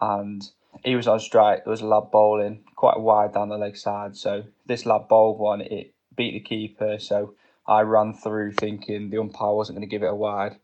and 0.01 0.43
he 0.85 0.97
was 0.97 1.07
on 1.07 1.21
strike. 1.21 1.65
There 1.65 1.71
was 1.71 1.83
a 1.83 1.87
lad 1.87 2.11
bowling 2.11 2.65
quite 2.75 2.99
wide 2.99 3.35
down 3.35 3.51
the 3.51 3.59
leg 3.59 3.77
side. 3.77 4.17
So 4.17 4.45
this 4.67 4.87
lad 4.87 5.09
bowled 5.09 5.39
one, 5.39 5.61
it 5.61 5.95
beat 6.17 6.33
the 6.33 6.41
keeper. 6.41 6.99
So 6.99 7.35
I 7.67 7.83
ran 7.83 8.15
through 8.15 8.53
thinking 8.53 9.11
the 9.11 9.19
umpire 9.19 9.55
wasn't 9.55 9.77
going 9.77 9.89
to 9.89 9.91
give 9.91 10.03
it 10.03 10.11
a 10.11 10.15
wide 10.15 10.57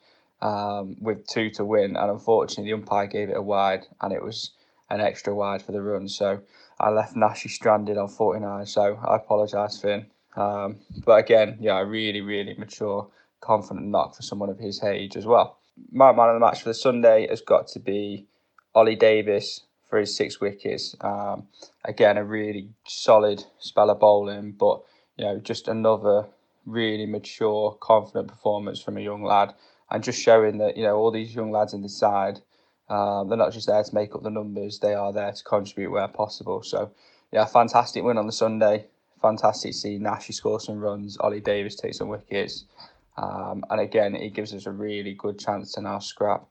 um, 0.43 0.97
with 1.01 1.27
two 1.27 1.51
to 1.51 1.65
win, 1.65 1.97
and 1.97 2.11
unfortunately 2.11 2.71
the 2.71 2.79
umpire 2.79 3.07
gave 3.07 3.29
it 3.29 3.37
a 3.37 3.43
wide, 3.43 3.87
and 4.01 4.13
it 4.13 4.23
was 4.23 4.53
an 4.89 5.01
extra 5.01 5.35
wide 5.35 5.63
for 5.63 5.73
the 5.73 5.83
run. 5.83 6.09
So 6.09 6.41
I 6.79 6.91
left 6.91 7.17
Nashi 7.17 7.49
stranded 7.49 7.99
on 7.99 8.09
49. 8.09 8.67
So 8.67 8.99
I 9.07 9.17
apologise, 9.17 9.81
Finn. 9.81 10.07
Um, 10.37 10.81
but 11.05 11.19
again, 11.19 11.59
yeah, 11.61 11.79
a 11.81 11.85
really, 11.85 12.21
really 12.21 12.55
mature, 12.55 13.09
confident 13.41 13.87
knock 13.87 14.15
for 14.15 14.23
someone 14.23 14.51
of 14.51 14.59
his 14.59 14.83
age 14.83 15.17
as 15.17 15.27
well. 15.27 15.59
My 15.91 16.13
man 16.13 16.29
of 16.29 16.35
the 16.35 16.41
match 16.41 16.63
for 16.63 16.69
the 16.69 16.75
Sunday 16.75 17.27
has 17.29 17.41
got 17.41 17.67
to 17.69 17.81
be 17.81 18.27
Ollie 18.75 18.97
Davis 18.97 19.63
for 19.89 19.99
his 19.99 20.15
six 20.17 20.41
wickets. 20.41 20.95
Um, 21.01 21.49
again, 21.85 22.17
a 22.19 22.25
really 22.25 22.71
solid 22.87 23.45
spell 23.59 23.91
of 23.91 24.01
bowling, 24.01 24.53
but 24.53 24.83
you 25.17 25.25
know, 25.25 25.39
just 25.39 25.69
another 25.69 26.29
really 26.67 27.07
mature, 27.07 27.77
confident 27.81 28.29
performance 28.29 28.81
from 28.81 28.97
a 28.97 29.01
young 29.01 29.23
lad 29.23 29.55
and 29.91 30.05
just 30.05 30.21
showing 30.21 30.59
that 30.59 30.77
you 30.77 30.85
know 30.85 30.97
all 30.97 31.11
these 31.11 31.35
young 31.35 31.51
lads 31.51 31.75
in 31.75 31.83
the 31.83 31.89
side, 31.89 32.41
um, 32.89 33.29
they're 33.29 33.39
not 33.39 33.53
just 33.53 33.67
there 33.67 33.83
to 33.83 33.95
make 33.95 34.15
up 34.15 34.23
the 34.23 34.31
numbers; 34.31 34.79
they 34.79 34.95
are 34.95 35.13
there 35.13 35.33
to 35.33 35.45
contribute 35.45 35.91
where 35.91 36.09
possible. 36.09 36.63
So, 36.63 36.93
yeah, 37.33 37.45
fantastic 37.47 38.05
win 38.05 38.19
on 38.19 38.27
the 38.27 38.33
Sunday. 38.33 38.87
Fantastic 39.23 39.73
to 39.73 39.77
see 39.77 39.99
Nashi 39.99 40.33
score 40.33 40.61
some 40.61 40.79
runs, 40.79 41.19
Ollie 41.19 41.41
Davis 41.41 41.77
take 41.77 41.95
some 41.95 42.09
wickets, 42.09 42.65
um, 43.17 43.65
and 43.71 43.81
again, 43.81 44.15
it 44.15 44.35
gives 44.35 44.55
us 44.55 44.67
a 44.67 44.71
really 44.71 45.15
good 45.15 45.39
chance 45.39 45.73
to 45.73 45.83
now 45.83 45.99
scrap 45.99 46.47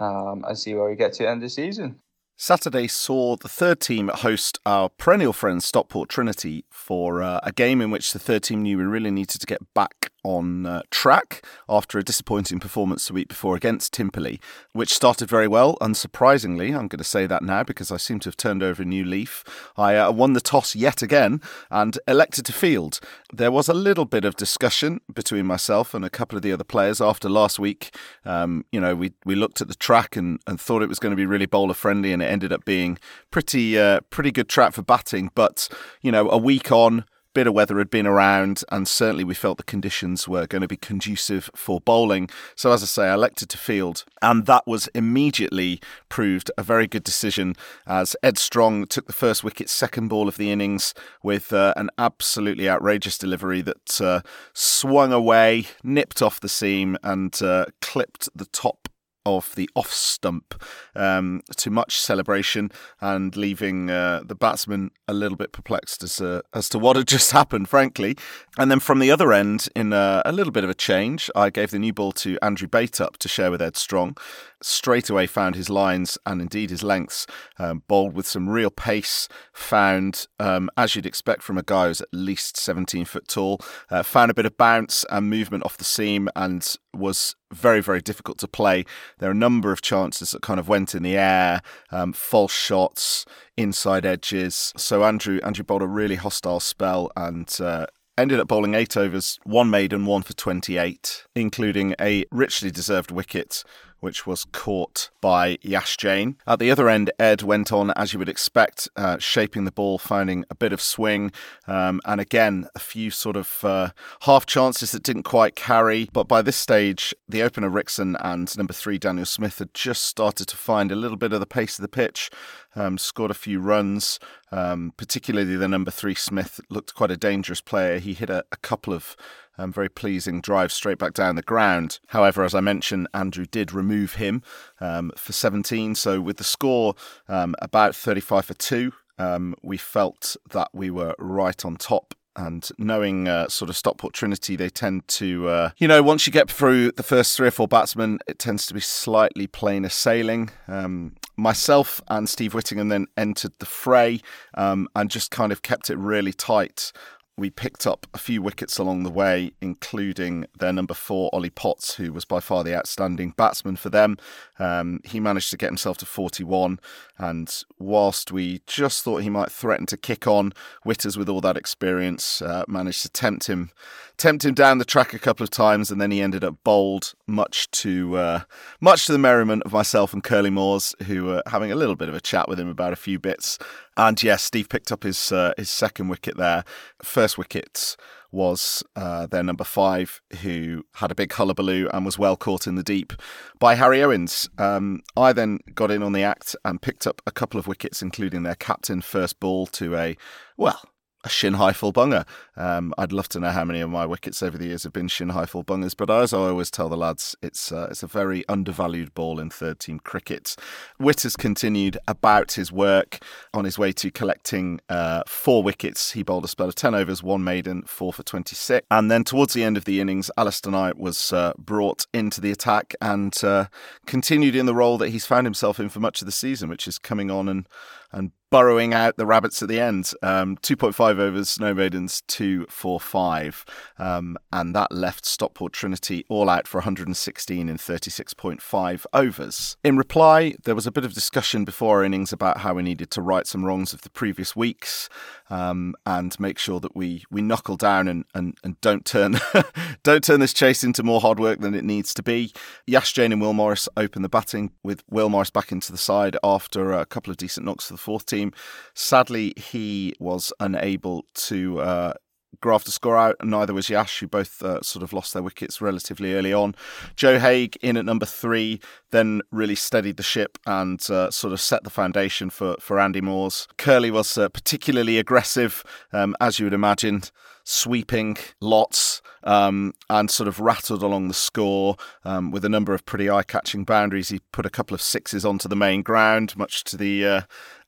um, 0.00 0.44
and 0.46 0.58
see 0.58 0.74
where 0.74 0.88
we 0.88 0.96
get 0.96 1.12
to 1.14 1.22
the 1.22 1.28
end 1.28 1.38
of 1.38 1.42
the 1.42 1.50
season. 1.50 2.00
Saturday 2.36 2.86
saw 2.86 3.36
the 3.36 3.48
third 3.48 3.80
team 3.80 4.10
host 4.14 4.60
our 4.64 4.88
perennial 4.88 5.32
friends 5.32 5.64
Stockport 5.64 6.08
Trinity 6.08 6.64
for 6.70 7.20
uh, 7.20 7.40
a 7.42 7.50
game 7.50 7.80
in 7.80 7.90
which 7.90 8.12
the 8.12 8.20
third 8.20 8.44
team 8.44 8.62
knew 8.62 8.78
we 8.78 8.84
really 8.84 9.10
needed 9.10 9.40
to 9.40 9.46
get 9.46 9.58
back 9.74 10.07
on 10.28 10.66
uh, 10.66 10.82
track 10.90 11.42
after 11.68 11.98
a 11.98 12.04
disappointing 12.04 12.60
performance 12.60 13.08
the 13.08 13.14
week 13.14 13.28
before 13.28 13.56
against 13.56 13.94
Timperley, 13.94 14.38
which 14.72 14.92
started 14.94 15.28
very 15.28 15.48
well. 15.48 15.76
Unsurprisingly, 15.80 16.68
I'm 16.68 16.86
going 16.86 16.98
to 16.98 17.04
say 17.04 17.26
that 17.26 17.42
now 17.42 17.62
because 17.62 17.90
I 17.90 17.96
seem 17.96 18.20
to 18.20 18.28
have 18.28 18.36
turned 18.36 18.62
over 18.62 18.82
a 18.82 18.86
new 18.86 19.04
leaf. 19.04 19.42
I 19.76 19.96
uh, 19.96 20.12
won 20.12 20.34
the 20.34 20.40
toss 20.40 20.76
yet 20.76 21.00
again 21.00 21.40
and 21.70 21.98
elected 22.06 22.44
to 22.46 22.52
field. 22.52 23.00
There 23.32 23.50
was 23.50 23.68
a 23.68 23.74
little 23.74 24.04
bit 24.04 24.26
of 24.26 24.36
discussion 24.36 25.00
between 25.12 25.46
myself 25.46 25.94
and 25.94 26.04
a 26.04 26.10
couple 26.10 26.36
of 26.36 26.42
the 26.42 26.52
other 26.52 26.64
players 26.64 27.00
after 27.00 27.28
last 27.28 27.58
week. 27.58 27.94
Um, 28.26 28.66
you 28.70 28.80
know, 28.80 28.94
we 28.94 29.12
we 29.24 29.34
looked 29.34 29.62
at 29.62 29.68
the 29.68 29.74
track 29.74 30.14
and, 30.14 30.40
and 30.46 30.60
thought 30.60 30.82
it 30.82 30.88
was 30.88 30.98
going 30.98 31.12
to 31.12 31.16
be 31.16 31.26
really 31.26 31.46
bowler 31.46 31.74
friendly, 31.74 32.12
and 32.12 32.22
it 32.22 32.26
ended 32.26 32.52
up 32.52 32.66
being 32.66 32.98
pretty 33.30 33.78
uh, 33.78 34.00
pretty 34.10 34.30
good 34.30 34.48
track 34.48 34.74
for 34.74 34.82
batting. 34.82 35.30
But 35.34 35.68
you 36.02 36.12
know, 36.12 36.28
a 36.28 36.38
week 36.38 36.70
on 36.70 37.04
bit 37.38 37.46
of 37.46 37.54
weather 37.54 37.78
had 37.78 37.88
been 37.88 38.04
around, 38.04 38.64
and 38.72 38.88
certainly 38.88 39.22
we 39.22 39.32
felt 39.32 39.58
the 39.58 39.62
conditions 39.62 40.26
were 40.26 40.44
going 40.44 40.60
to 40.60 40.66
be 40.66 40.76
conducive 40.76 41.48
for 41.54 41.80
bowling. 41.80 42.28
So, 42.56 42.72
as 42.72 42.82
I 42.82 42.86
say, 42.86 43.06
I 43.06 43.14
elected 43.14 43.48
to 43.50 43.56
field, 43.56 44.04
and 44.20 44.44
that 44.46 44.66
was 44.66 44.88
immediately 44.88 45.80
proved 46.08 46.50
a 46.58 46.64
very 46.64 46.88
good 46.88 47.04
decision 47.04 47.54
as 47.86 48.16
Ed 48.24 48.38
Strong 48.38 48.88
took 48.88 49.06
the 49.06 49.12
first 49.12 49.44
wicket, 49.44 49.68
second 49.68 50.08
ball 50.08 50.26
of 50.26 50.36
the 50.36 50.50
innings, 50.50 50.94
with 51.22 51.52
uh, 51.52 51.74
an 51.76 51.90
absolutely 51.96 52.68
outrageous 52.68 53.16
delivery 53.16 53.60
that 53.60 54.00
uh, 54.00 54.22
swung 54.52 55.12
away, 55.12 55.66
nipped 55.84 56.20
off 56.20 56.40
the 56.40 56.48
seam, 56.48 56.98
and 57.04 57.40
uh, 57.40 57.66
clipped 57.80 58.28
the 58.34 58.46
top 58.46 58.88
of 59.26 59.54
the 59.54 59.68
off 59.74 59.92
stump 59.92 60.62
um, 60.94 61.42
to 61.56 61.70
much 61.70 62.00
celebration 62.00 62.70
and 63.00 63.36
leaving 63.36 63.90
uh, 63.90 64.22
the 64.24 64.34
batsman 64.34 64.90
a 65.06 65.12
little 65.12 65.36
bit 65.36 65.52
perplexed 65.52 66.02
as, 66.02 66.20
uh, 66.20 66.42
as 66.54 66.68
to 66.68 66.78
what 66.78 66.96
had 66.96 67.06
just 67.06 67.30
happened, 67.32 67.68
frankly. 67.68 68.16
And 68.58 68.70
then 68.70 68.80
from 68.80 68.98
the 68.98 69.10
other 69.10 69.32
end, 69.32 69.68
in 69.74 69.92
a, 69.92 70.22
a 70.24 70.32
little 70.32 70.52
bit 70.52 70.64
of 70.64 70.70
a 70.70 70.74
change, 70.74 71.30
I 71.36 71.50
gave 71.50 71.70
the 71.70 71.78
new 71.78 71.92
ball 71.92 72.12
to 72.12 72.38
Andrew 72.42 72.68
Baitup 72.68 73.16
to 73.18 73.28
share 73.28 73.50
with 73.50 73.62
Ed 73.62 73.76
Strong. 73.76 74.16
Straight 74.62 75.08
away 75.08 75.26
found 75.26 75.54
his 75.54 75.70
lines 75.70 76.18
and 76.26 76.40
indeed 76.40 76.70
his 76.70 76.82
lengths, 76.82 77.26
um, 77.58 77.82
bowled 77.86 78.14
with 78.14 78.26
some 78.26 78.48
real 78.48 78.70
pace, 78.70 79.28
found, 79.52 80.26
um, 80.40 80.68
as 80.76 80.96
you'd 80.96 81.06
expect 81.06 81.42
from 81.42 81.58
a 81.58 81.62
guy 81.62 81.86
who's 81.86 82.00
at 82.00 82.08
least 82.12 82.56
17 82.56 83.04
foot 83.04 83.28
tall, 83.28 83.60
uh, 83.90 84.02
found 84.02 84.30
a 84.30 84.34
bit 84.34 84.46
of 84.46 84.56
bounce 84.56 85.04
and 85.10 85.30
movement 85.30 85.64
off 85.64 85.76
the 85.76 85.84
seam 85.84 86.28
and 86.34 86.76
was 86.98 87.36
very, 87.52 87.80
very 87.80 88.00
difficult 88.00 88.38
to 88.38 88.48
play. 88.48 88.84
There 89.18 89.28
are 89.28 89.32
a 89.32 89.36
number 89.36 89.72
of 89.72 89.80
chances 89.80 90.30
that 90.32 90.42
kind 90.42 90.60
of 90.60 90.68
went 90.68 90.94
in 90.94 91.02
the 91.02 91.16
air, 91.16 91.62
um, 91.90 92.12
false 92.12 92.52
shots, 92.52 93.24
inside 93.56 94.04
edges. 94.04 94.72
So 94.76 95.04
Andrew 95.04 95.40
Andrew 95.42 95.64
bowled 95.64 95.82
a 95.82 95.86
really 95.86 96.16
hostile 96.16 96.60
spell 96.60 97.10
and 97.16 97.54
uh, 97.60 97.86
ended 98.18 98.40
up 98.40 98.48
bowling 98.48 98.74
eight 98.74 98.96
overs, 98.96 99.38
one 99.44 99.70
maiden, 99.70 100.04
one 100.04 100.22
for 100.22 100.34
28, 100.34 101.24
including 101.34 101.94
a 102.00 102.24
richly 102.32 102.70
deserved 102.70 103.10
wicket 103.10 103.62
which 104.00 104.26
was 104.26 104.44
caught 104.52 105.10
by 105.20 105.58
Yash 105.62 105.96
Jain. 105.96 106.36
At 106.46 106.58
the 106.58 106.70
other 106.70 106.88
end, 106.88 107.10
Ed 107.18 107.42
went 107.42 107.72
on, 107.72 107.90
as 107.92 108.12
you 108.12 108.18
would 108.18 108.28
expect, 108.28 108.88
uh, 108.96 109.18
shaping 109.18 109.64
the 109.64 109.72
ball, 109.72 109.98
finding 109.98 110.44
a 110.50 110.54
bit 110.54 110.72
of 110.72 110.80
swing, 110.80 111.32
um, 111.66 112.00
and 112.04 112.20
again, 112.20 112.68
a 112.74 112.78
few 112.78 113.10
sort 113.10 113.36
of 113.36 113.64
uh, 113.64 113.90
half 114.22 114.46
chances 114.46 114.92
that 114.92 115.02
didn't 115.02 115.24
quite 115.24 115.56
carry. 115.56 116.08
But 116.12 116.28
by 116.28 116.42
this 116.42 116.56
stage, 116.56 117.14
the 117.28 117.42
opener 117.42 117.70
Rickson 117.70 118.16
and 118.20 118.56
number 118.56 118.72
three 118.72 118.98
Daniel 118.98 119.26
Smith 119.26 119.58
had 119.58 119.74
just 119.74 120.04
started 120.04 120.46
to 120.48 120.56
find 120.56 120.92
a 120.92 120.96
little 120.96 121.16
bit 121.16 121.32
of 121.32 121.40
the 121.40 121.46
pace 121.46 121.78
of 121.78 121.82
the 121.82 121.88
pitch, 121.88 122.30
um, 122.74 122.98
scored 122.98 123.30
a 123.30 123.34
few 123.34 123.60
runs. 123.60 124.18
Um, 124.50 124.94
particularly 124.96 125.56
the 125.56 125.68
number 125.68 125.90
three 125.90 126.14
Smith 126.14 126.58
looked 126.70 126.94
quite 126.94 127.10
a 127.10 127.16
dangerous 127.16 127.60
player. 127.60 127.98
He 127.98 128.14
hit 128.14 128.30
a, 128.30 128.44
a 128.50 128.56
couple 128.56 128.94
of 128.94 129.14
um, 129.58 129.72
very 129.72 129.88
pleasing 129.88 130.40
drive 130.40 130.72
straight 130.72 130.98
back 130.98 131.14
down 131.14 131.36
the 131.36 131.42
ground. 131.42 131.98
However, 132.08 132.44
as 132.44 132.54
I 132.54 132.60
mentioned, 132.60 133.08
Andrew 133.12 133.44
did 133.44 133.72
remove 133.72 134.14
him 134.14 134.42
um, 134.80 135.12
for 135.16 135.32
17. 135.32 135.94
So 135.94 136.20
with 136.20 136.36
the 136.36 136.44
score 136.44 136.94
um, 137.28 137.54
about 137.60 137.94
35 137.94 138.44
for 138.46 138.54
2, 138.54 138.92
um, 139.18 139.54
we 139.62 139.76
felt 139.76 140.36
that 140.50 140.68
we 140.72 140.90
were 140.90 141.14
right 141.18 141.64
on 141.64 141.76
top 141.76 142.14
and 142.38 142.68
knowing 142.78 143.26
uh, 143.26 143.48
sort 143.48 143.68
of 143.68 143.76
Stockport 143.76 144.14
Trinity, 144.14 144.54
they 144.54 144.70
tend 144.70 145.06
to, 145.08 145.48
uh, 145.48 145.70
you 145.76 145.88
know, 145.88 146.04
once 146.04 146.24
you 146.26 146.32
get 146.32 146.48
through 146.48 146.92
the 146.92 147.02
first 147.02 147.36
three 147.36 147.48
or 147.48 147.50
four 147.50 147.66
batsmen, 147.66 148.20
it 148.28 148.38
tends 148.38 148.64
to 148.66 148.74
be 148.74 148.80
slightly 148.80 149.48
plainer 149.48 149.88
sailing. 149.88 150.50
Um, 150.68 151.16
myself 151.36 152.00
and 152.08 152.28
Steve 152.28 152.54
Whittingham 152.54 152.88
then 152.88 153.06
entered 153.16 153.52
the 153.58 153.66
fray 153.66 154.20
um, 154.54 154.88
and 154.94 155.10
just 155.10 155.32
kind 155.32 155.50
of 155.50 155.62
kept 155.62 155.90
it 155.90 155.98
really 155.98 156.32
tight 156.32 156.92
we 157.38 157.50
picked 157.50 157.86
up 157.86 158.06
a 158.12 158.18
few 158.18 158.42
wickets 158.42 158.78
along 158.78 159.04
the 159.04 159.10
way, 159.10 159.52
including 159.60 160.46
their 160.58 160.72
number 160.72 160.92
four, 160.92 161.30
Ollie 161.32 161.50
Potts, 161.50 161.94
who 161.94 162.12
was 162.12 162.24
by 162.24 162.40
far 162.40 162.64
the 162.64 162.74
outstanding 162.74 163.32
batsman 163.36 163.76
for 163.76 163.90
them. 163.90 164.18
Um, 164.58 165.00
he 165.04 165.20
managed 165.20 165.50
to 165.50 165.56
get 165.56 165.68
himself 165.68 165.98
to 165.98 166.06
41, 166.06 166.80
and 167.16 167.64
whilst 167.78 168.32
we 168.32 168.60
just 168.66 169.04
thought 169.04 169.22
he 169.22 169.30
might 169.30 169.52
threaten 169.52 169.86
to 169.86 169.96
kick 169.96 170.26
on, 170.26 170.52
Witters, 170.84 171.16
with 171.16 171.28
all 171.28 171.40
that 171.42 171.56
experience, 171.56 172.42
uh, 172.42 172.64
managed 172.66 173.02
to 173.02 173.08
tempt 173.08 173.46
him, 173.46 173.70
tempt 174.18 174.44
him 174.44 174.52
down 174.52 174.78
the 174.78 174.84
track 174.84 175.14
a 175.14 175.18
couple 175.18 175.44
of 175.44 175.50
times, 175.50 175.90
and 175.90 176.00
then 176.00 176.10
he 176.10 176.20
ended 176.20 176.44
up 176.44 176.56
bowled, 176.64 177.14
much 177.26 177.70
to 177.70 178.16
uh, 178.16 178.40
much 178.80 179.06
to 179.06 179.12
the 179.12 179.18
merriment 179.18 179.62
of 179.62 179.72
myself 179.72 180.12
and 180.12 180.22
Curly 180.22 180.50
Moores, 180.50 180.94
who 181.06 181.24
were 181.24 181.42
having 181.46 181.72
a 181.72 181.76
little 181.76 181.96
bit 181.96 182.08
of 182.08 182.14
a 182.14 182.20
chat 182.20 182.48
with 182.48 182.60
him 182.60 182.68
about 182.68 182.92
a 182.92 182.96
few 182.96 183.18
bits. 183.18 183.58
And 183.96 184.22
yes, 184.22 184.42
Steve 184.42 184.68
picked 184.68 184.92
up 184.92 185.04
his 185.04 185.32
uh, 185.32 185.54
his 185.56 185.70
second 185.70 186.08
wicket 186.08 186.36
there. 186.36 186.64
First 187.02 187.38
wicket 187.38 187.96
was 188.30 188.82
uh, 188.94 189.26
their 189.26 189.42
number 189.42 189.64
five, 189.64 190.20
who 190.42 190.84
had 190.96 191.10
a 191.10 191.14
big 191.14 191.32
hullabaloo 191.32 191.88
and 191.94 192.04
was 192.04 192.18
well 192.18 192.36
caught 192.36 192.66
in 192.66 192.74
the 192.74 192.82
deep 192.82 193.14
by 193.58 193.74
Harry 193.74 194.02
Owens. 194.02 194.50
Um, 194.58 195.02
I 195.16 195.32
then 195.32 195.60
got 195.74 195.90
in 195.90 196.02
on 196.02 196.12
the 196.12 196.22
act 196.22 196.54
and 196.64 196.82
picked 196.82 197.06
up 197.06 197.22
a 197.26 197.30
couple 197.30 197.58
of 197.58 197.66
wickets, 197.66 198.02
including 198.02 198.42
their 198.42 198.54
captain 198.54 199.00
first 199.00 199.40
ball 199.40 199.66
to 199.68 199.96
a, 199.96 200.16
well, 200.58 200.82
a 201.24 201.28
shin 201.28 201.56
full 201.72 201.92
bunger. 201.92 202.24
Um, 202.56 202.94
I'd 202.96 203.12
love 203.12 203.28
to 203.30 203.40
know 203.40 203.50
how 203.50 203.64
many 203.64 203.80
of 203.80 203.90
my 203.90 204.06
wickets 204.06 204.42
over 204.42 204.56
the 204.56 204.66
years 204.66 204.84
have 204.84 204.92
been 204.92 205.08
shin 205.08 205.30
full 205.46 205.64
bungers, 205.64 205.96
but 205.96 206.10
as 206.10 206.32
I 206.32 206.38
always 206.38 206.70
tell 206.70 206.88
the 206.88 206.96
lads, 206.96 207.36
it's 207.42 207.72
uh, 207.72 207.88
it's 207.90 208.02
a 208.02 208.06
very 208.06 208.46
undervalued 208.48 209.14
ball 209.14 209.40
in 209.40 209.50
third 209.50 209.80
team 209.80 209.98
cricket. 210.00 210.56
Witters 211.00 211.36
continued 211.36 211.98
about 212.06 212.52
his 212.52 212.70
work 212.70 213.18
on 213.52 213.64
his 213.64 213.78
way 213.78 213.92
to 213.92 214.10
collecting 214.10 214.80
uh, 214.88 215.22
four 215.26 215.62
wickets. 215.62 216.12
He 216.12 216.22
bowled 216.22 216.44
a 216.44 216.48
spell 216.48 216.68
of 216.68 216.74
10 216.74 216.94
overs, 216.94 217.22
one 217.22 217.44
maiden, 217.44 217.82
four 217.82 218.12
for 218.12 218.22
26. 218.22 218.86
And 218.90 219.10
then 219.10 219.24
towards 219.24 219.54
the 219.54 219.64
end 219.64 219.76
of 219.76 219.84
the 219.84 220.00
innings, 220.00 220.30
Alistair 220.36 220.72
Knight 220.72 220.98
was 220.98 221.32
uh, 221.32 221.52
brought 221.58 222.06
into 222.12 222.40
the 222.40 222.50
attack 222.50 222.94
and 223.00 223.34
uh, 223.42 223.66
continued 224.06 224.54
in 224.54 224.66
the 224.66 224.74
role 224.74 224.98
that 224.98 225.10
he's 225.10 225.26
found 225.26 225.46
himself 225.46 225.80
in 225.80 225.88
for 225.88 226.00
much 226.00 226.22
of 226.22 226.26
the 226.26 226.32
season, 226.32 226.68
which 226.68 226.86
is 226.86 226.98
coming 226.98 227.30
on 227.30 227.48
and 227.48 227.66
and 228.12 228.32
burrowing 228.50 228.94
out 228.94 229.16
the 229.16 229.26
rabbits 229.26 229.62
at 229.62 229.68
the 229.68 229.80
end. 229.80 230.12
Um, 230.22 230.56
2.5 230.58 231.18
overs, 231.18 231.60
no 231.60 231.74
maidens, 231.74 232.22
2 232.28 232.66
4 232.68 233.00
5. 233.00 233.64
Um, 233.98 234.38
and 234.52 234.74
that 234.74 234.92
left 234.92 235.26
Stockport 235.26 235.72
Trinity 235.72 236.24
all 236.28 236.48
out 236.48 236.66
for 236.66 236.78
116 236.78 237.68
in 237.68 237.76
36.5 237.76 239.06
overs. 239.12 239.76
In 239.84 239.96
reply, 239.96 240.54
there 240.64 240.74
was 240.74 240.86
a 240.86 240.92
bit 240.92 241.04
of 241.04 241.12
discussion 241.12 241.64
before 241.64 241.98
our 241.98 242.04
innings 242.04 242.32
about 242.32 242.58
how 242.58 242.74
we 242.74 242.82
needed 242.82 243.10
to 243.12 243.22
right 243.22 243.46
some 243.46 243.64
wrongs 243.64 243.92
of 243.92 244.02
the 244.02 244.10
previous 244.10 244.56
weeks 244.56 245.08
um, 245.50 245.94
and 246.06 246.38
make 246.40 246.58
sure 246.58 246.80
that 246.80 246.96
we, 246.96 247.24
we 247.30 247.42
knuckle 247.42 247.76
down 247.76 248.08
and, 248.08 248.24
and, 248.34 248.56
and 248.64 248.80
don't 248.80 249.04
turn 249.04 249.38
don't 250.02 250.24
turn 250.24 250.40
this 250.40 250.52
chase 250.52 250.84
into 250.84 251.02
more 251.02 251.20
hard 251.20 251.38
work 251.38 251.60
than 251.60 251.74
it 251.74 251.84
needs 251.84 252.14
to 252.14 252.22
be. 252.22 252.52
Yash 252.86 253.12
Jain 253.12 253.32
and 253.32 253.40
Will 253.40 253.52
Morris 253.52 253.88
opened 253.96 254.24
the 254.24 254.28
batting 254.28 254.72
with 254.82 255.02
Will 255.10 255.28
Morris 255.28 255.50
back 255.50 255.72
into 255.72 255.92
the 255.92 255.98
side 255.98 256.36
after 256.42 256.92
a 256.92 257.04
couple 257.04 257.30
of 257.30 257.36
decent 257.36 257.66
knocks 257.66 257.88
for 257.88 257.97
fourth 257.98 258.26
team. 258.26 258.52
Sadly, 258.94 259.52
he 259.56 260.14
was 260.18 260.52
unable 260.60 261.26
to 261.34 261.80
uh, 261.80 262.12
graft 262.60 262.88
a 262.88 262.90
score 262.90 263.16
out, 263.16 263.36
neither 263.42 263.74
was 263.74 263.88
Yash, 263.88 264.20
who 264.20 264.26
both 264.26 264.62
uh, 264.62 264.80
sort 264.82 265.02
of 265.02 265.12
lost 265.12 265.32
their 265.32 265.42
wickets 265.42 265.80
relatively 265.80 266.34
early 266.34 266.52
on. 266.52 266.74
Joe 267.14 267.38
Haigh 267.38 267.70
in 267.82 267.96
at 267.96 268.04
number 268.04 268.26
three, 268.26 268.80
then 269.10 269.42
really 269.50 269.74
steadied 269.74 270.16
the 270.16 270.22
ship 270.22 270.58
and 270.66 271.00
uh, 271.10 271.30
sort 271.30 271.52
of 271.52 271.60
set 271.60 271.84
the 271.84 271.90
foundation 271.90 272.50
for, 272.50 272.76
for 272.80 272.98
Andy 272.98 273.20
Moores. 273.20 273.68
Curly 273.76 274.10
was 274.10 274.36
uh, 274.36 274.48
particularly 274.48 275.18
aggressive, 275.18 275.84
um, 276.12 276.34
as 276.40 276.58
you 276.58 276.66
would 276.66 276.74
imagine, 276.74 277.22
sweeping 277.64 278.36
lots 278.60 279.20
um, 279.44 279.92
and 280.08 280.30
sort 280.30 280.48
of 280.48 280.58
rattled 280.58 281.02
along 281.02 281.28
the 281.28 281.34
score 281.34 281.96
um, 282.24 282.50
with 282.50 282.64
a 282.64 282.68
number 282.68 282.94
of 282.94 283.04
pretty 283.04 283.28
eye 283.28 283.42
catching 283.42 283.84
boundaries. 283.84 284.30
He 284.30 284.40
put 284.52 284.66
a 284.66 284.70
couple 284.70 284.94
of 284.94 285.02
sixes 285.02 285.44
onto 285.44 285.68
the 285.68 285.76
main 285.76 286.02
ground, 286.02 286.56
much 286.56 286.82
to 286.84 286.96
the 286.96 287.26
uh, 287.26 287.40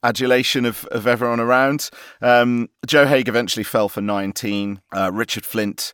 adulation 0.02 0.64
of, 0.64 0.84
of 0.86 1.06
everyone 1.06 1.40
around. 1.40 1.90
Um, 2.20 2.68
Joe 2.86 3.06
Haigh 3.06 3.24
eventually 3.26 3.64
fell 3.64 3.88
for 3.88 4.00
19. 4.00 4.80
Uh, 4.94 5.10
Richard 5.12 5.44
Flint 5.44 5.92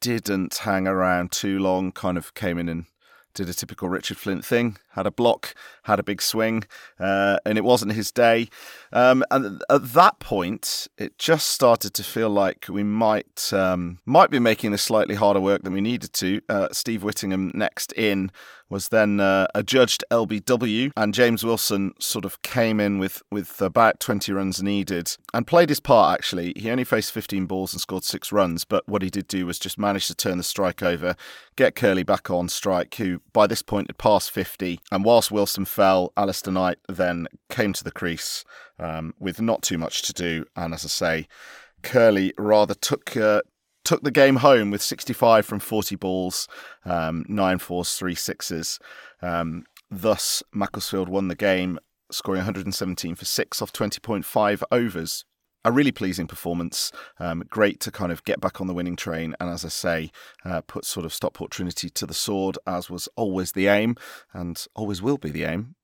didn't 0.00 0.58
hang 0.58 0.86
around 0.86 1.32
too 1.32 1.58
long, 1.58 1.92
kind 1.92 2.16
of 2.16 2.34
came 2.34 2.58
in 2.58 2.68
and 2.68 2.86
did 3.34 3.48
a 3.48 3.54
typical 3.54 3.88
Richard 3.88 4.16
Flint 4.16 4.44
thing, 4.44 4.78
had 4.92 5.06
a 5.06 5.12
block, 5.12 5.54
had 5.84 6.00
a 6.00 6.02
big 6.02 6.20
swing, 6.20 6.64
uh, 6.98 7.38
and 7.46 7.56
it 7.56 7.62
wasn't 7.62 7.92
his 7.92 8.10
day. 8.10 8.48
Um, 8.92 9.22
and 9.30 9.62
at 9.70 9.92
that 9.92 10.18
point, 10.18 10.88
it 10.98 11.18
just 11.18 11.46
started 11.46 11.94
to 11.94 12.02
feel 12.02 12.30
like 12.30 12.66
we 12.68 12.82
might 12.82 13.52
um, 13.52 13.98
might 14.04 14.30
be 14.30 14.40
making 14.40 14.72
this 14.72 14.82
slightly 14.82 15.14
harder 15.14 15.40
work 15.40 15.62
than 15.62 15.72
we 15.72 15.80
needed 15.80 16.12
to. 16.14 16.40
Uh, 16.48 16.68
Steve 16.72 17.04
Whittingham 17.04 17.52
next 17.54 17.92
in 17.92 18.32
was 18.70 18.88
then 18.88 19.20
uh, 19.20 19.46
adjudged 19.54 20.04
LBW, 20.10 20.92
and 20.96 21.14
James 21.14 21.44
Wilson 21.44 21.92
sort 21.98 22.24
of 22.24 22.40
came 22.42 22.80
in 22.80 22.98
with, 22.98 23.22
with 23.30 23.60
about 23.60 24.00
20 24.00 24.32
runs 24.32 24.62
needed 24.62 25.16
and 25.32 25.46
played 25.46 25.68
his 25.68 25.80
part 25.80 26.18
actually. 26.18 26.52
He 26.56 26.70
only 26.70 26.84
faced 26.84 27.12
15 27.12 27.46
balls 27.46 27.72
and 27.72 27.80
scored 27.80 28.04
six 28.04 28.32
runs, 28.32 28.64
but 28.64 28.86
what 28.88 29.02
he 29.02 29.10
did 29.10 29.28
do 29.28 29.46
was 29.46 29.58
just 29.58 29.78
manage 29.78 30.06
to 30.08 30.14
turn 30.14 30.38
the 30.38 30.44
strike 30.44 30.82
over, 30.82 31.16
get 31.56 31.74
Curly 31.74 32.02
back 32.02 32.30
on 32.30 32.48
strike, 32.48 32.94
who 32.96 33.20
by 33.32 33.46
this 33.46 33.62
point 33.62 33.88
had 33.88 33.98
passed 33.98 34.30
50. 34.30 34.80
And 34.92 35.04
whilst 35.04 35.30
Wilson 35.30 35.64
fell, 35.64 36.12
Alistair 36.16 36.52
Knight 36.52 36.78
then 36.88 37.28
came 37.48 37.72
to 37.72 37.84
the 37.84 37.90
crease 37.90 38.44
um, 38.78 39.14
with 39.18 39.40
not 39.40 39.62
too 39.62 39.78
much 39.78 40.02
to 40.02 40.12
do. 40.12 40.44
And 40.56 40.74
as 40.74 40.84
I 40.84 40.88
say, 40.88 41.28
Curly 41.82 42.34
rather 42.36 42.74
took 42.74 43.16
uh, 43.16 43.42
took 43.88 44.02
the 44.02 44.10
game 44.10 44.36
home 44.36 44.70
with 44.70 44.82
65 44.82 45.46
from 45.46 45.60
40 45.60 45.96
balls, 45.96 46.46
um, 46.84 47.24
nine 47.26 47.58
fours, 47.58 47.94
three 47.94 48.14
sixes. 48.14 48.78
Um, 49.22 49.64
thus, 49.90 50.42
Macclesfield 50.52 51.08
won 51.08 51.28
the 51.28 51.34
game, 51.34 51.78
scoring 52.12 52.40
117 52.40 53.14
for 53.14 53.24
six 53.24 53.62
off 53.62 53.72
20.5 53.72 54.62
overs. 54.70 55.24
A 55.64 55.72
really 55.72 55.90
pleasing 55.90 56.26
performance. 56.26 56.92
Um, 57.18 57.44
great 57.48 57.80
to 57.80 57.90
kind 57.90 58.12
of 58.12 58.22
get 58.24 58.42
back 58.42 58.60
on 58.60 58.66
the 58.66 58.74
winning 58.74 58.94
train, 58.94 59.34
and 59.40 59.48
as 59.48 59.64
I 59.64 59.68
say, 59.68 60.10
uh, 60.44 60.60
put 60.60 60.84
sort 60.84 61.06
of 61.06 61.14
Stockport 61.14 61.50
Trinity 61.50 61.88
to 61.88 62.04
the 62.04 62.12
sword, 62.12 62.58
as 62.66 62.90
was 62.90 63.08
always 63.16 63.52
the 63.52 63.68
aim, 63.68 63.96
and 64.34 64.66
always 64.74 65.00
will 65.00 65.16
be 65.16 65.30
the 65.30 65.44
aim. 65.44 65.76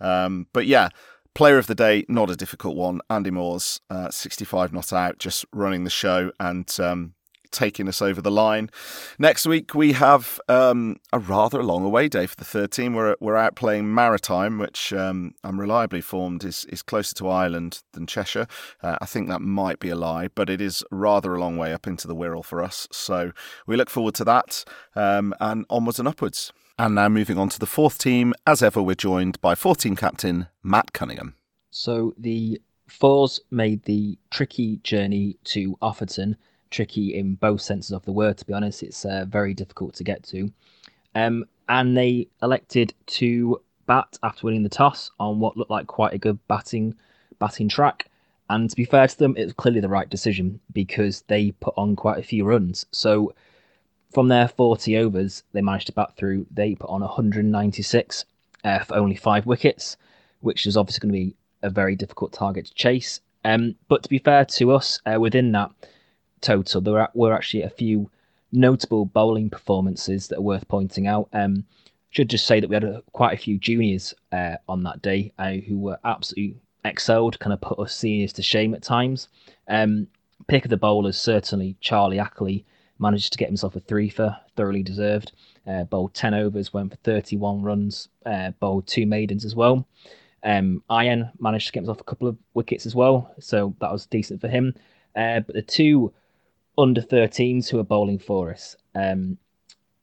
Um, 0.00 0.46
but 0.54 0.66
yeah, 0.66 0.88
Player 1.34 1.56
of 1.56 1.66
the 1.66 1.74
day, 1.74 2.04
not 2.08 2.28
a 2.28 2.36
difficult 2.36 2.76
one. 2.76 3.00
Andy 3.08 3.30
Moores, 3.30 3.80
uh, 3.88 4.10
65 4.10 4.70
not 4.72 4.92
out, 4.92 5.18
just 5.18 5.46
running 5.50 5.84
the 5.84 5.90
show 5.90 6.30
and 6.38 6.70
um, 6.78 7.14
taking 7.52 7.88
us 7.88 8.02
over 8.02 8.20
the 8.20 8.30
line. 8.30 8.70
Next 9.18 9.46
week 9.46 9.74
we 9.74 9.92
have 9.92 10.40
um, 10.48 10.96
a 11.12 11.18
rather 11.18 11.62
long 11.62 11.84
away 11.84 12.08
day 12.08 12.26
for 12.26 12.36
the 12.36 12.44
third 12.44 12.72
team. 12.72 12.94
We're 12.94 13.16
we're 13.20 13.36
out 13.36 13.54
playing 13.54 13.94
Maritime, 13.94 14.58
which 14.58 14.92
um, 14.92 15.34
I'm 15.44 15.60
reliably 15.60 15.98
informed 15.98 16.44
is 16.44 16.64
is 16.66 16.82
closer 16.82 17.14
to 17.16 17.28
Ireland 17.28 17.82
than 17.92 18.06
Cheshire. 18.06 18.46
Uh, 18.82 18.96
I 19.00 19.06
think 19.06 19.28
that 19.28 19.40
might 19.40 19.78
be 19.78 19.90
a 19.90 19.96
lie, 19.96 20.28
but 20.34 20.50
it 20.50 20.60
is 20.60 20.82
rather 20.90 21.34
a 21.34 21.40
long 21.40 21.56
way 21.56 21.72
up 21.72 21.86
into 21.86 22.08
the 22.08 22.16
Wirral 22.16 22.44
for 22.44 22.62
us. 22.62 22.88
So 22.90 23.32
we 23.66 23.76
look 23.76 23.90
forward 23.90 24.14
to 24.16 24.24
that 24.24 24.64
um, 24.96 25.34
and 25.40 25.64
onwards 25.70 25.98
and 25.98 26.08
upwards. 26.08 26.52
And 26.78 26.94
now 26.94 27.08
moving 27.08 27.38
on 27.38 27.50
to 27.50 27.58
the 27.58 27.66
fourth 27.66 27.98
team. 27.98 28.32
As 28.46 28.62
ever, 28.62 28.82
we're 28.82 28.94
joined 28.94 29.40
by 29.40 29.54
fourth 29.54 29.78
team 29.78 29.94
captain 29.94 30.48
Matt 30.62 30.92
Cunningham. 30.92 31.36
So 31.70 32.14
the 32.18 32.60
Fours 32.92 33.40
made 33.50 33.84
the 33.84 34.18
tricky 34.30 34.76
journey 34.84 35.38
to 35.44 35.76
Offerton 35.80 36.36
tricky 36.72 37.14
in 37.14 37.34
both 37.34 37.60
senses 37.60 37.92
of 37.92 38.04
the 38.04 38.12
word. 38.12 38.38
To 38.38 38.46
be 38.46 38.52
honest, 38.52 38.82
it's 38.82 39.04
uh, 39.04 39.24
very 39.28 39.54
difficult 39.54 39.94
to 39.94 40.04
get 40.04 40.22
to. 40.24 40.50
Um, 41.14 41.44
and 41.68 41.96
they 41.96 42.28
elected 42.42 42.94
to 43.06 43.60
bat 43.86 44.18
after 44.22 44.46
winning 44.46 44.62
the 44.62 44.68
toss 44.68 45.10
on 45.20 45.38
what 45.38 45.56
looked 45.56 45.70
like 45.70 45.86
quite 45.86 46.14
a 46.14 46.18
good 46.18 46.38
batting 46.48 46.94
batting 47.38 47.68
track. 47.68 48.08
And 48.48 48.68
to 48.68 48.76
be 48.76 48.84
fair 48.84 49.06
to 49.06 49.18
them, 49.18 49.36
it 49.36 49.44
was 49.44 49.52
clearly 49.52 49.80
the 49.80 49.88
right 49.88 50.08
decision 50.08 50.60
because 50.72 51.22
they 51.22 51.52
put 51.52 51.74
on 51.76 51.96
quite 51.96 52.18
a 52.18 52.22
few 52.22 52.44
runs. 52.44 52.86
So 52.90 53.34
from 54.12 54.28
their 54.28 54.48
40 54.48 54.98
overs, 54.98 55.42
they 55.52 55.62
managed 55.62 55.86
to 55.86 55.92
bat 55.92 56.16
through. 56.16 56.46
They 56.50 56.74
put 56.74 56.90
on 56.90 57.00
196 57.00 58.24
uh, 58.64 58.78
for 58.80 58.96
only 58.96 59.16
five 59.16 59.46
wickets, 59.46 59.96
which 60.40 60.66
is 60.66 60.76
obviously 60.76 61.08
going 61.08 61.12
to 61.12 61.30
be 61.30 61.36
a 61.62 61.70
very 61.70 61.96
difficult 61.96 62.32
target 62.32 62.66
to 62.66 62.74
chase. 62.74 63.20
Um, 63.44 63.74
but 63.88 64.02
to 64.02 64.08
be 64.08 64.18
fair 64.18 64.44
to 64.44 64.72
us, 64.72 65.00
uh, 65.06 65.18
within 65.18 65.52
that, 65.52 65.70
total. 66.42 66.80
There 66.80 67.08
were 67.14 67.32
actually 67.32 67.62
a 67.62 67.70
few 67.70 68.10
notable 68.52 69.06
bowling 69.06 69.48
performances 69.48 70.28
that 70.28 70.38
are 70.38 70.42
worth 70.42 70.68
pointing 70.68 71.06
out. 71.06 71.28
Um, 71.32 71.64
should 72.10 72.28
just 72.28 72.46
say 72.46 72.60
that 72.60 72.68
we 72.68 72.74
had 72.74 72.84
a, 72.84 73.02
quite 73.12 73.32
a 73.32 73.42
few 73.42 73.58
juniors 73.58 74.12
uh, 74.32 74.56
on 74.68 74.82
that 74.82 75.00
day 75.00 75.32
uh, 75.38 75.52
who 75.52 75.78
were 75.78 75.98
absolutely 76.04 76.56
excelled, 76.84 77.38
kind 77.38 77.54
of 77.54 77.60
put 77.60 77.78
us 77.78 77.96
seniors 77.96 78.34
to 78.34 78.42
shame 78.42 78.74
at 78.74 78.82
times. 78.82 79.28
Um, 79.68 80.06
pick 80.46 80.64
of 80.64 80.70
the 80.70 80.76
bowlers, 80.76 81.16
certainly 81.16 81.76
Charlie 81.80 82.18
Ackley 82.18 82.66
managed 82.98 83.32
to 83.32 83.38
get 83.38 83.48
himself 83.48 83.76
a 83.76 83.80
three 83.80 84.10
for, 84.10 84.36
thoroughly 84.56 84.82
deserved. 84.82 85.32
Uh, 85.66 85.84
bowled 85.84 86.12
10 86.12 86.34
overs, 86.34 86.72
went 86.72 86.90
for 86.90 86.96
31 86.96 87.62
runs, 87.62 88.08
uh, 88.26 88.50
bowled 88.60 88.86
two 88.86 89.06
maidens 89.06 89.44
as 89.44 89.54
well. 89.54 89.86
Um, 90.44 90.82
Ian 90.90 91.30
managed 91.38 91.68
to 91.68 91.72
get 91.72 91.80
himself 91.80 92.00
a 92.00 92.04
couple 92.04 92.28
of 92.28 92.36
wickets 92.54 92.84
as 92.84 92.94
well, 92.94 93.32
so 93.38 93.74
that 93.80 93.92
was 93.92 94.06
decent 94.06 94.40
for 94.40 94.48
him. 94.48 94.74
Uh, 95.14 95.40
but 95.40 95.54
the 95.54 95.62
two 95.62 96.12
under 96.78 97.02
13s 97.02 97.68
who 97.68 97.78
are 97.78 97.84
bowling 97.84 98.18
for 98.18 98.50
us. 98.50 98.76
Um, 98.94 99.38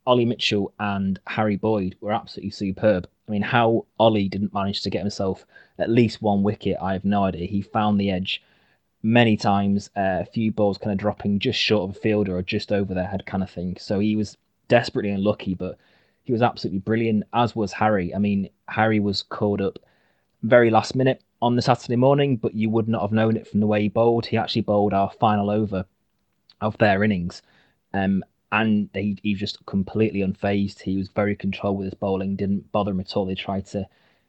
Ollie 0.05 0.25
Mitchell 0.25 0.73
and 0.79 1.19
Harry 1.27 1.55
Boyd 1.55 1.95
were 2.01 2.11
absolutely 2.11 2.51
superb. 2.51 3.07
I 3.27 3.31
mean, 3.31 3.41
how 3.41 3.85
Ollie 3.99 4.29
didn't 4.29 4.53
manage 4.53 4.81
to 4.81 4.89
get 4.89 5.01
himself 5.01 5.45
at 5.77 5.89
least 5.89 6.21
one 6.21 6.43
wicket, 6.43 6.77
I 6.81 6.93
have 6.93 7.05
no 7.05 7.23
idea. 7.23 7.47
He 7.47 7.61
found 7.61 7.99
the 7.99 8.09
edge 8.11 8.41
many 9.03 9.37
times, 9.37 9.89
uh, 9.95 10.19
a 10.21 10.25
few 10.25 10.51
balls 10.51 10.77
kind 10.77 10.91
of 10.91 10.97
dropping 10.97 11.39
just 11.39 11.59
short 11.59 11.89
of 11.89 11.95
a 11.95 11.99
fielder 11.99 12.35
or 12.35 12.41
just 12.41 12.71
over 12.71 12.93
their 12.93 13.07
head, 13.07 13.25
kind 13.25 13.43
of 13.43 13.49
thing. 13.49 13.77
So 13.79 13.99
he 13.99 14.15
was 14.15 14.37
desperately 14.67 15.11
unlucky, 15.11 15.53
but 15.53 15.77
he 16.23 16.31
was 16.31 16.41
absolutely 16.41 16.79
brilliant, 16.79 17.23
as 17.33 17.55
was 17.55 17.71
Harry. 17.71 18.13
I 18.13 18.19
mean, 18.19 18.49
Harry 18.67 18.99
was 18.99 19.23
called 19.23 19.61
up 19.61 19.79
very 20.43 20.69
last 20.69 20.95
minute 20.95 21.23
on 21.41 21.55
the 21.55 21.61
Saturday 21.61 21.95
morning, 21.95 22.35
but 22.37 22.55
you 22.55 22.69
would 22.69 22.87
not 22.87 23.01
have 23.01 23.11
known 23.11 23.37
it 23.37 23.47
from 23.47 23.59
the 23.59 23.67
way 23.67 23.81
he 23.83 23.89
bowled. 23.89 24.25
He 24.25 24.37
actually 24.37 24.61
bowled 24.61 24.93
our 24.93 25.11
final 25.11 25.49
over 25.49 25.85
of 26.61 26.77
their 26.77 27.03
innings. 27.03 27.41
Um, 27.93 28.23
and 28.51 28.89
he, 28.93 29.17
he 29.21 29.33
just 29.35 29.63
completely 29.65 30.21
unfazed. 30.21 30.81
He 30.81 30.97
was 30.97 31.09
very 31.09 31.35
controlled 31.35 31.77
with 31.77 31.85
his 31.85 31.93
bowling, 31.93 32.35
didn't 32.35 32.71
bother 32.71 32.91
him 32.91 32.99
at 32.99 33.15
all. 33.15 33.25
They 33.25 33.35
tried 33.35 33.65
to 33.67 33.87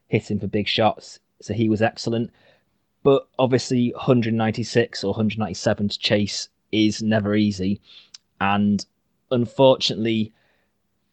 hit 0.09 0.31
him 0.31 0.41
for 0.41 0.47
big 0.47 0.69
shots, 0.69 1.21
so 1.41 1.55
he 1.55 1.69
was 1.69 1.81
excellent. 1.81 2.31
But 3.03 3.27
obviously, 3.39 3.93
196 3.93 5.05
or 5.05 5.13
197 5.13 5.89
to 5.89 5.99
chase 5.99 6.49
is 6.71 7.03
never 7.03 7.35
easy. 7.35 7.81
And 8.41 8.85
unfortunately, 9.31 10.33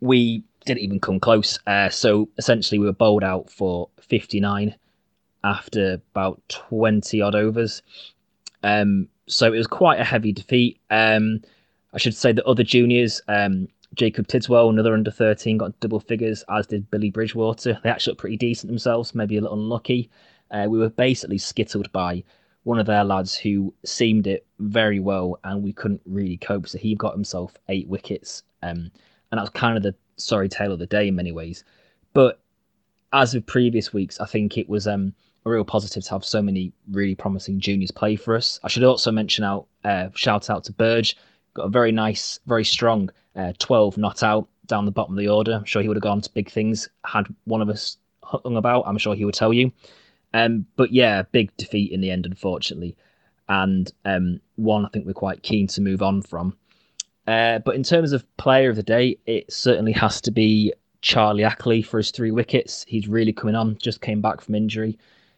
we 0.02 0.44
didn't 0.66 0.84
even 0.84 1.00
come 1.00 1.20
close. 1.20 1.58
Uh, 1.66 1.90
so 1.90 2.28
essentially, 2.38 2.78
we 2.78 2.86
were 2.86 2.94
bowled 2.94 3.24
out 3.24 3.50
for 3.50 3.90
59 4.02 4.76
after 5.44 6.02
about 6.12 6.42
20 6.50 7.22
odd 7.22 7.36
overs. 7.36 7.82
Um, 8.64 9.08
so 9.28 9.48
it 9.48 9.58
was 9.58 9.68
quite 9.68 10.00
a 10.00 10.04
heavy 10.04 10.32
defeat. 10.32 10.80
Um, 10.90 11.42
I 11.94 11.98
should 11.98 12.16
say 12.16 12.32
that 12.32 12.46
other 12.46 12.64
juniors, 12.64 13.22
um, 13.28 13.68
Jacob 13.94 14.28
Tidswell, 14.28 14.70
another 14.70 14.94
under 14.94 15.12
13, 15.12 15.58
got 15.58 15.80
double 15.80 16.00
figures, 16.00 16.44
as 16.50 16.68
did 16.68 16.90
Billy 16.92 17.10
Bridgewater. 17.10 17.80
They 17.84 17.90
actually 17.90 18.12
looked 18.12 18.22
pretty 18.22 18.38
decent 18.38 18.70
themselves, 18.70 19.16
maybe 19.16 19.38
a 19.38 19.42
little 19.42 19.58
unlucky. 19.58 20.10
Uh, 20.52 20.68
we 20.70 20.78
were 20.78 20.90
basically 20.90 21.38
skittled 21.38 21.92
by 21.92 22.24
one 22.64 22.80
of 22.80 22.86
their 22.86 23.04
lads 23.04 23.36
who 23.36 23.74
seemed 23.86 24.28
it 24.28 24.46
very 24.60 25.00
well, 25.00 25.40
and 25.44 25.64
we 25.64 25.74
couldn't 25.74 26.02
really 26.06 26.38
cope. 26.38 26.68
So 26.68 26.78
he 26.78 26.96
got 26.96 27.14
himself 27.14 27.56
eight 27.70 27.88
wickets, 27.88 28.44
um, 28.62 28.92
and 29.32 29.38
that 29.38 29.42
was 29.42 29.50
kind 29.50 29.78
of 29.78 29.84
the 29.84 29.96
sorry 30.18 30.50
tale 30.50 30.72
of 30.72 30.80
the 30.80 30.86
day 30.86 31.08
in 31.08 31.16
many 31.16 31.32
ways. 31.32 31.64
But 32.14 32.40
as 33.14 33.36
of 33.36 33.46
previous 33.46 33.94
weeks, 33.94 34.20
I 34.20 34.26
think 34.26 34.58
it 34.58 34.68
was 34.68 34.88
um, 34.88 35.14
a 35.48 35.54
real 35.54 35.66
positive 35.66 36.04
to 36.04 36.12
have 36.12 36.26
so 36.26 36.42
many 36.42 36.74
really 36.92 37.16
promising 37.16 37.60
juniors 37.60 37.92
play 37.92 38.16
for 38.16 38.36
us. 38.36 38.60
I 38.64 38.68
should 38.68 38.84
also 38.84 39.12
mention 39.12 39.44
out, 39.44 39.68
uh, 39.84 40.10
shout 40.16 40.50
out 40.50 40.64
to 40.66 40.74
Burge, 40.74 41.18
got 41.54 41.66
a 41.66 41.70
very 41.70 41.92
nice, 41.92 42.40
very 42.46 42.64
strong 42.64 43.10
uh, 43.36 43.54
12 43.60 43.98
not 43.98 44.24
out 44.24 44.48
down 44.68 44.86
the 44.86 44.92
bottom 44.92 45.16
of 45.16 45.20
the 45.20 45.30
order. 45.30 45.54
I'm 45.54 45.66
sure 45.66 45.82
he 45.82 45.88
would 45.88 45.98
have 45.98 46.04
gone 46.04 46.22
to 46.22 46.34
big 46.34 46.50
things 46.50 46.90
had 47.06 47.28
one 47.46 47.62
of 47.62 47.70
us 47.70 47.98
hung 48.24 48.58
about. 48.58 48.84
I'm 48.86 48.98
sure 48.98 49.16
he 49.16 49.26
would 49.26 49.34
tell 49.34 49.54
you. 49.54 49.72
Um, 50.34 50.66
but 50.76 50.92
yeah, 50.92 51.24
big 51.32 51.56
defeat 51.58 51.92
in 51.92 52.02
the 52.02 52.12
end, 52.12 52.26
unfortunately, 52.26 52.96
and 53.48 53.92
um, 54.06 54.42
one 54.56 54.86
I 54.86 54.90
think 54.90 55.06
we're 55.06 55.14
quite 55.14 55.44
keen 55.44 55.68
to 55.68 55.82
move 55.82 56.02
on 56.02 56.22
from. 56.22 56.56
Uh, 57.26 57.60
but 57.60 57.76
in 57.76 57.84
terms 57.84 58.12
of 58.12 58.26
player 58.38 58.70
of 58.70 58.76
the 58.76 58.84
day, 58.84 59.18
it 59.26 59.52
certainly 59.52 59.92
has 59.94 60.22
to 60.22 60.32
be 60.32 60.74
Charlie 61.02 61.44
Ackley 61.44 61.82
for 61.82 61.98
his 61.98 62.12
three 62.12 62.32
wickets. 62.32 62.86
He's 62.88 63.08
really 63.08 63.34
coming 63.34 63.56
on. 63.56 63.78
Just 63.78 64.02
came 64.02 64.22
back 64.22 64.42
from 64.42 64.56
injury, 64.56 64.98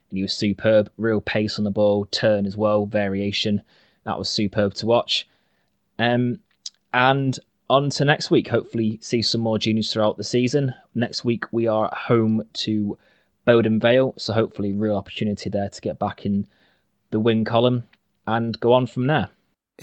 and 0.09 0.17
he 0.17 0.21
was 0.23 0.33
superb. 0.33 0.91
Real 0.97 1.21
pace 1.21 1.57
on 1.57 1.65
the 1.65 1.71
ball, 1.71 2.05
turn 2.05 2.45
as 2.45 2.57
well, 2.57 2.85
variation. 2.85 3.61
That 4.03 4.17
was 4.17 4.29
superb 4.29 4.73
to 4.75 4.85
watch. 4.85 5.27
Um, 5.97 6.39
and 6.93 7.37
on 7.69 7.89
to 7.91 8.05
next 8.05 8.31
week. 8.31 8.47
Hopefully, 8.47 8.97
see 9.01 9.21
some 9.21 9.41
more 9.41 9.59
juniors 9.59 9.93
throughout 9.93 10.17
the 10.17 10.23
season. 10.23 10.73
Next 10.95 11.23
week 11.23 11.45
we 11.51 11.67
are 11.67 11.85
at 11.85 11.93
home 11.93 12.43
to 12.53 12.97
Bowden 13.45 13.79
Vale, 13.79 14.13
so 14.17 14.33
hopefully, 14.33 14.73
real 14.73 14.95
opportunity 14.95 15.49
there 15.49 15.69
to 15.69 15.81
get 15.81 15.99
back 15.99 16.25
in 16.25 16.47
the 17.11 17.19
win 17.19 17.45
column 17.45 17.83
and 18.27 18.59
go 18.59 18.73
on 18.73 18.87
from 18.87 19.07
there. 19.07 19.29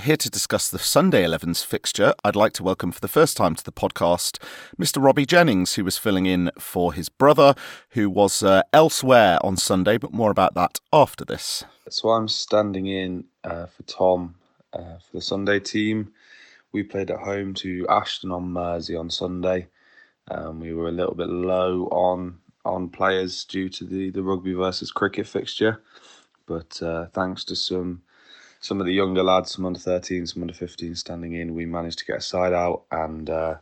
Here 0.01 0.17
to 0.19 0.29
discuss 0.29 0.69
the 0.69 0.79
Sunday 0.79 1.25
11's 1.25 1.63
fixture, 1.63 2.13
I'd 2.23 2.37
like 2.37 2.53
to 2.55 2.63
welcome 2.63 2.93
for 2.93 3.01
the 3.01 3.09
first 3.09 3.35
time 3.35 3.55
to 3.55 3.65
the 3.65 3.73
podcast 3.73 4.39
Mr. 4.79 5.03
Robbie 5.03 5.25
Jennings, 5.25 5.75
who 5.75 5.85
was 5.85 5.97
filling 5.97 6.27
in 6.27 6.51
for 6.59 6.93
his 6.93 7.09
brother, 7.09 7.55
who 7.91 8.11
was 8.11 8.43
uh, 8.43 8.63
elsewhere 8.75 9.39
on 9.43 9.57
Sunday, 9.57 9.97
but 9.97 10.13
more 10.13 10.31
about 10.31 10.53
that 10.53 10.81
after 10.93 11.25
this. 11.25 11.65
So 11.89 12.11
I'm 12.11 12.29
standing 12.29 12.87
in 12.87 13.25
uh, 13.43 13.67
for 13.67 13.83
Tom 13.85 14.35
uh, 14.75 14.99
for 14.99 15.13
the 15.15 15.23
Sunday 15.23 15.61
team. 15.61 16.13
We 16.73 16.83
played 16.83 17.11
at 17.11 17.21
home 17.21 17.55
to 17.55 17.87
Ashton 17.89 18.31
on 18.33 18.53
Mersey 18.53 18.97
on 18.97 19.09
Sunday. 19.09 19.69
Um, 20.31 20.61
we 20.61 20.75
were 20.75 20.89
a 20.89 20.93
little 20.93 21.15
bit 21.15 21.29
low 21.31 21.87
on 21.87 22.39
on 22.67 22.91
players 22.91 23.45
due 23.45 23.71
to 23.71 23.85
the, 23.85 24.11
the 24.11 24.23
rugby 24.23 24.53
versus 24.53 24.93
cricket 24.93 25.27
fixture. 25.27 25.83
But 26.47 26.83
uh, 26.83 27.07
thanks 27.15 27.45
to 27.45 27.57
some 27.57 28.03
some 28.61 28.81
of 28.81 28.87
the 28.87 28.93
younger 28.93 29.23
lads, 29.23 29.53
some 29.53 29.67
under 29.67 29.79
13, 29.79 30.27
some 30.27 30.43
under 30.43 30.55
15 30.55 30.95
standing 30.95 31.35
in, 31.35 31.55
we 31.55 31.67
managed 31.67 31.99
to 32.01 32.05
get 32.05 32.19
a 32.19 32.21
side 32.21 32.53
out 32.53 32.85
and 32.91 33.31
uh, 33.31 33.57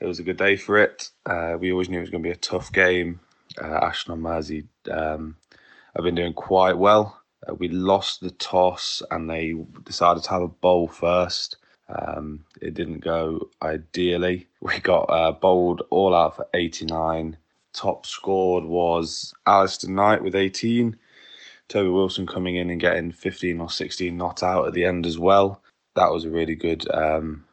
it 0.00 0.06
was 0.06 0.18
a 0.18 0.22
good 0.22 0.36
day 0.36 0.56
for 0.56 0.78
it. 0.78 1.10
Uh, 1.24 1.56
we 1.58 1.72
always 1.72 1.88
knew 1.88 1.98
it 1.98 2.02
was 2.02 2.10
going 2.10 2.22
to 2.22 2.28
be 2.28 2.32
a 2.32 2.36
tough 2.36 2.72
game. 2.72 3.20
Uh, 3.60 3.78
Ashton 3.82 4.12
and 4.12 4.22
Mersey 4.22 4.64
um, 4.90 5.36
have 5.94 6.04
been 6.04 6.14
doing 6.14 6.34
quite 6.34 6.76
well. 6.76 7.20
Uh, 7.48 7.54
we 7.54 7.68
lost 7.68 8.20
the 8.20 8.30
toss 8.32 9.02
and 9.10 9.30
they 9.30 9.54
decided 9.84 10.22
to 10.24 10.30
have 10.30 10.42
a 10.42 10.48
bowl 10.48 10.88
first. 10.88 11.56
Um, 11.88 12.44
it 12.60 12.74
didn't 12.74 13.00
go 13.00 13.48
ideally. 13.62 14.48
We 14.60 14.80
got 14.80 15.04
uh, 15.04 15.30
bowled 15.30 15.82
all 15.90 16.12
out 16.12 16.34
for 16.34 16.48
89 16.52 17.36
top 17.76 18.06
scored 18.06 18.64
was 18.64 19.34
Alistair 19.46 19.90
Knight 19.90 20.24
with 20.24 20.34
18. 20.34 20.96
Toby 21.68 21.90
Wilson 21.90 22.26
coming 22.26 22.56
in 22.56 22.70
and 22.70 22.80
getting 22.80 23.10
15 23.10 23.60
or 23.60 23.70
16 23.70 24.16
not 24.16 24.42
out 24.42 24.66
at 24.66 24.72
the 24.72 24.84
end 24.84 25.06
as 25.06 25.18
well. 25.18 25.62
That 25.94 26.12
was 26.12 26.24
a 26.24 26.30
really 26.30 26.54
good 26.54 26.86
um, 26.92 27.44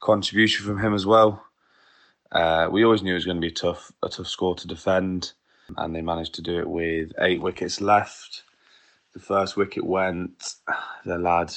contribution 0.00 0.66
from 0.66 0.78
him 0.78 0.94
as 0.94 1.06
well. 1.06 1.42
Uh, 2.30 2.68
we 2.70 2.84
always 2.84 3.02
knew 3.02 3.12
it 3.12 3.14
was 3.14 3.24
going 3.24 3.38
to 3.38 3.40
be 3.40 3.48
a 3.48 3.50
tough, 3.52 3.90
a 4.02 4.08
tough 4.08 4.26
score 4.26 4.54
to 4.56 4.68
defend, 4.68 5.32
and 5.76 5.94
they 5.94 6.02
managed 6.02 6.34
to 6.34 6.42
do 6.42 6.58
it 6.58 6.68
with 6.68 7.12
eight 7.20 7.40
wickets 7.40 7.80
left. 7.80 8.42
The 9.14 9.20
first 9.20 9.56
wicket 9.56 9.84
went, 9.84 10.54
the 11.04 11.18
lad 11.18 11.54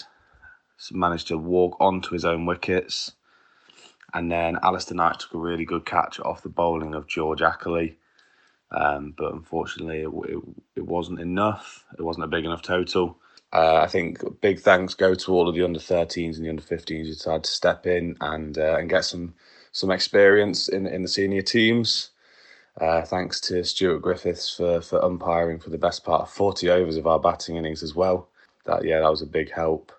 managed 0.92 1.28
to 1.28 1.38
walk 1.38 1.76
onto 1.80 2.12
his 2.12 2.26
own 2.26 2.46
wickets. 2.46 3.12
And 4.14 4.32
then 4.32 4.58
Alistair 4.64 4.96
Knight 4.96 5.20
took 5.20 5.34
a 5.34 5.38
really 5.38 5.66
good 5.66 5.86
catch 5.86 6.20
off 6.20 6.44
the 6.44 6.50
bowling 6.50 6.96
of 6.96 7.08
George 7.08 7.42
Ackley. 7.42 7.98
Um, 8.72 9.14
but 9.18 9.34
unfortunately, 9.34 10.02
it, 10.02 10.34
it, 10.34 10.44
it, 10.78 10.86
wasn't 10.86 11.20
enough. 11.20 11.86
It 11.98 12.04
wasn't 12.04 12.24
a 12.24 12.30
big 12.30 12.46
enough 12.46 12.62
total. 12.62 13.18
Uh, 13.52 13.82
I 13.82 13.88
think 13.88 14.24
big 14.40 14.62
thanks 14.62 14.94
go 14.94 15.14
to 15.14 15.34
all 15.34 15.50
of 15.50 15.56
the 15.56 15.64
under 15.64 15.80
13s 15.80 16.38
and 16.38 16.46
the 16.46 16.50
under 16.50 16.62
15s 16.62 17.06
who 17.06 17.14
decided 17.14 17.44
to 17.44 17.52
step 17.52 17.86
in 17.86 18.16
and 18.22 18.58
uh, 18.58 18.78
and 18.78 18.90
get 18.90 19.04
some 19.04 19.34
some 19.74 19.92
experience 19.92 20.70
in 20.70 20.88
in 20.88 21.02
the 21.02 21.10
senior 21.10 21.42
teams. 21.42 22.12
Uh, 22.80 23.02
thanks 23.02 23.42
to 23.42 23.64
Stuart 23.66 24.00
Griffiths 24.00 24.56
for 24.56 24.80
for 24.80 25.04
umpiring 25.04 25.60
for 25.60 25.70
the 25.70 25.78
best 25.78 26.06
part 26.06 26.22
of 26.22 26.30
40 26.30 26.70
overs 26.70 26.96
of 26.96 27.08
our 27.08 27.20
batting 27.20 27.58
innings 27.58 27.84
as 27.84 27.94
well. 27.94 28.30
That 28.66 28.86
yeah, 28.86 29.02
that 29.02 29.12
was 29.12 29.22
a 29.22 29.28
big 29.28 29.52
help. 29.52 29.92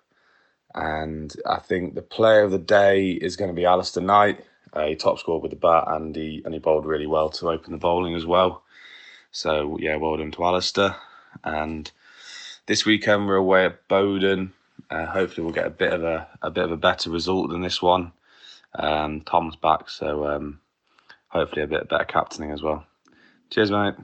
And 0.73 1.31
I 1.45 1.59
think 1.59 1.93
the 1.93 2.01
player 2.01 2.41
of 2.41 2.49
the 2.49 2.57
day 2.57 3.11
is 3.11 3.35
going 3.35 3.49
to 3.49 3.55
be 3.55 3.65
Alistair 3.65 4.01
Knight. 4.01 4.43
He 4.87 4.95
top 4.95 5.19
scored 5.19 5.43
with 5.43 5.51
the 5.51 5.57
bat 5.57 5.83
and 5.87 6.15
he 6.15 6.41
and 6.43 6.55
he 6.55 6.59
bowled 6.59 6.87
really 6.87 7.05
well 7.05 7.29
to 7.29 7.51
open 7.51 7.71
the 7.71 7.77
bowling 7.77 8.15
as 8.15 8.25
well. 8.25 8.62
So 9.33 9.77
yeah, 9.81 9.97
well 9.97 10.15
done 10.15 10.31
to 10.31 10.45
Alistair. 10.45 10.95
And 11.43 11.91
this 12.67 12.85
weekend 12.85 13.27
we're 13.27 13.35
away 13.35 13.65
at 13.65 13.87
Bowden. 13.87 14.53
Uh, 14.89 15.07
hopefully 15.07 15.43
we'll 15.43 15.53
get 15.53 15.65
a 15.65 15.71
bit 15.71 15.91
of 15.91 16.03
a 16.03 16.27
a 16.41 16.51
bit 16.51 16.63
of 16.63 16.71
a 16.71 16.77
better 16.77 17.09
result 17.09 17.49
than 17.49 17.61
this 17.61 17.81
one. 17.81 18.13
Um, 18.75 19.21
Tom's 19.21 19.55
back, 19.55 19.89
so 19.89 20.27
um, 20.27 20.59
hopefully 21.29 21.63
a 21.63 21.67
bit 21.67 21.89
better 21.89 22.05
captaining 22.05 22.51
as 22.51 22.61
well. 22.61 22.85
Cheers, 23.49 23.71
mate. 23.71 23.95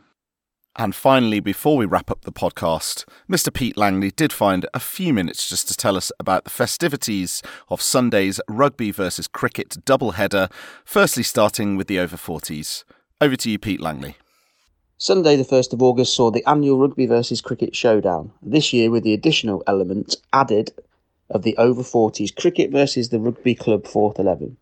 And 0.76 0.96
finally, 0.96 1.40
before 1.40 1.78
we 1.78 1.86
wrap 1.86 2.10
up 2.10 2.22
the 2.22 2.32
podcast, 2.32 3.06
Mr. 3.30 3.54
Pete 3.54 3.78
Langley 3.78 4.12
did 4.12 4.32
find 4.32 4.66
a 4.74 4.80
few 4.80 5.14
minutes 5.14 5.50
just 5.50 5.68
to 5.68 5.76
tell 5.76 5.98
us 5.98 6.12
about 6.20 6.44
the 6.44 6.50
festivities 6.50 7.42
of 7.70 7.82
Sunday's 7.82 8.40
rugby 8.48 8.92
versus 8.92 9.28
cricket 9.28 9.70
doubleheader, 9.86 10.52
firstly 10.86 11.24
starting 11.24 11.76
with 11.76 11.88
the 11.88 12.00
over 12.00 12.16
40s. 12.16 12.84
Over 13.20 13.36
to 13.36 13.50
you, 13.50 13.60
Pete 13.60 13.82
Langley. 13.82 14.16
Sunday, 15.02 15.38
the 15.38 15.46
1st 15.46 15.72
of 15.72 15.82
August, 15.82 16.14
saw 16.14 16.30
the 16.30 16.44
annual 16.46 16.78
Rugby 16.78 17.06
versus 17.06 17.40
Cricket 17.40 17.74
Showdown, 17.74 18.34
this 18.42 18.74
year 18.74 18.92
with 18.92 19.04
the 19.06 19.14
additional 19.14 19.64
element 19.66 20.18
added 20.34 20.74
of 21.30 21.44
the 21.44 21.56
over 21.56 21.84
40s 21.84 22.36
cricket 22.36 22.70
versus 22.70 23.08
the 23.08 23.18
Rugby 23.18 23.56
Club 23.56 23.86
4th 23.86 24.20
11. 24.20 24.58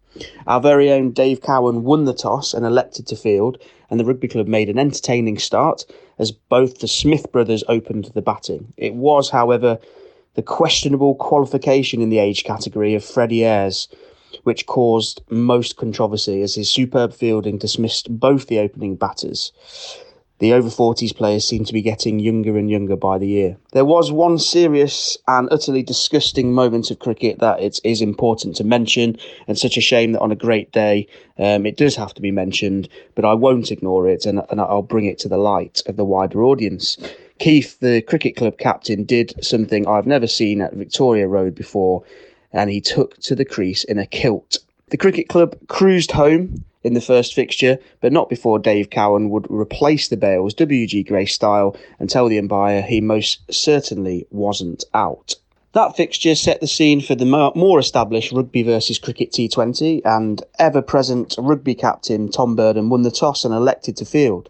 Our 0.46 0.62
very 0.62 0.92
own 0.92 1.10
Dave 1.10 1.42
Cowan 1.42 1.84
won 1.84 2.06
the 2.06 2.14
toss 2.14 2.54
and 2.54 2.68
elected 2.68 3.08
to 3.08 3.16
field, 3.16 3.58
and 3.90 4.00
the 4.00 4.06
rugby 4.06 4.28
club 4.28 4.46
made 4.48 4.70
an 4.70 4.78
entertaining 4.78 5.40
start 5.40 5.88
as 6.20 6.32
both 6.32 6.82
the 6.82 6.88
Smith 6.88 7.32
brothers 7.32 7.64
opened 7.68 8.12
the 8.14 8.22
batting. 8.22 8.72
It 8.78 8.94
was, 8.94 9.32
however, 9.32 9.80
the 10.36 10.44
questionable 10.44 11.16
qualification 11.16 12.00
in 12.00 12.10
the 12.10 12.20
age 12.20 12.44
category 12.44 12.94
of 12.94 13.04
Freddie 13.04 13.44
Ayres, 13.44 13.88
which 14.44 14.68
caused 14.68 15.20
most 15.32 15.78
controversy 15.78 16.44
as 16.44 16.54
his 16.54 16.70
superb 16.70 17.12
fielding 17.12 17.58
dismissed 17.58 18.20
both 18.20 18.46
the 18.46 18.60
opening 18.60 18.96
batters. 18.96 19.52
The 20.40 20.54
over 20.54 20.70
40s 20.70 21.16
players 21.16 21.46
seem 21.46 21.66
to 21.66 21.74
be 21.74 21.82
getting 21.82 22.20
younger 22.20 22.58
and 22.58 22.70
younger 22.70 22.96
by 22.96 23.18
the 23.18 23.28
year. 23.28 23.58
There 23.72 23.86
was 23.86 24.12
one 24.12 24.38
serious 24.38 25.18
and 25.28 25.48
utterly 25.52 25.82
disgusting 25.82 26.54
moment 26.54 26.92
of 26.92 27.00
cricket 27.00 27.40
that 27.40 27.60
it 27.60 27.80
is 27.84 28.02
important 28.02 28.56
to 28.58 28.64
mention, 28.64 29.18
and 29.48 29.58
such 29.58 29.78
a 29.78 29.82
shame 29.82 30.12
that 30.12 30.22
on 30.22 30.32
a 30.32 30.36
great 30.36 30.72
day 30.72 31.08
um, 31.40 31.66
it 31.66 31.76
does 31.76 31.96
have 31.96 32.14
to 32.14 32.22
be 32.22 32.30
mentioned, 32.30 32.88
but 33.16 33.26
I 33.26 33.34
won't 33.34 33.72
ignore 33.72 34.08
it 34.08 34.28
and, 34.28 34.44
and 34.52 34.62
I'll 34.62 34.84
bring 34.84 35.06
it 35.06 35.18
to 35.20 35.30
the 35.30 35.38
light 35.38 35.82
of 35.88 35.96
the 35.96 36.06
wider 36.06 36.44
audience. 36.44 36.98
Keith, 37.40 37.80
the 37.80 38.02
cricket 38.04 38.36
club 38.36 38.60
captain, 38.60 39.06
did 39.06 39.34
something 39.44 39.88
I've 39.88 40.08
never 40.08 40.28
seen 40.28 40.62
at 40.62 40.74
Victoria 40.74 41.28
Road 41.28 41.56
before, 41.56 42.04
and 42.54 42.70
he 42.70 42.80
took 42.80 43.18
to 43.22 43.34
the 43.34 43.46
crease 43.46 43.84
in 43.84 43.98
a 43.98 44.06
kilt. 44.06 44.60
The 44.90 44.98
cricket 44.98 45.30
club 45.30 45.58
cruised 45.68 46.12
home 46.12 46.64
in 46.88 46.96
the 46.96 47.02
first 47.02 47.36
fixture, 47.36 47.78
but 48.02 48.12
not 48.12 48.30
before 48.30 48.58
Dave 48.58 48.90
Cowan 48.90 49.30
would 49.30 49.46
replace 49.50 50.08
the 50.08 50.18
Bails 50.18 50.56
WG 50.56 51.06
Grace 51.08 51.34
style 51.34 51.76
and 52.00 52.10
tell 52.10 52.28
the 52.28 52.40
umpire 52.40 52.82
he 52.82 53.02
most 53.02 53.42
certainly 53.54 54.26
wasn't 54.32 54.84
out. 54.94 55.36
That 55.74 55.96
fixture 55.96 56.34
set 56.34 56.60
the 56.60 56.66
scene 56.66 57.02
for 57.02 57.14
the 57.14 57.52
more 57.54 57.78
established 57.78 58.32
rugby 58.32 58.64
versus 58.64 58.98
cricket 58.98 59.32
T20, 59.32 60.02
and 60.06 60.42
ever 60.58 60.82
present 60.82 61.36
rugby 61.38 61.76
captain 61.76 62.32
Tom 62.32 62.56
Burden 62.56 62.90
won 62.90 63.04
the 63.04 63.12
toss 63.12 63.46
and 63.46 63.54
elected 63.54 63.96
to 63.98 64.06
field. 64.06 64.50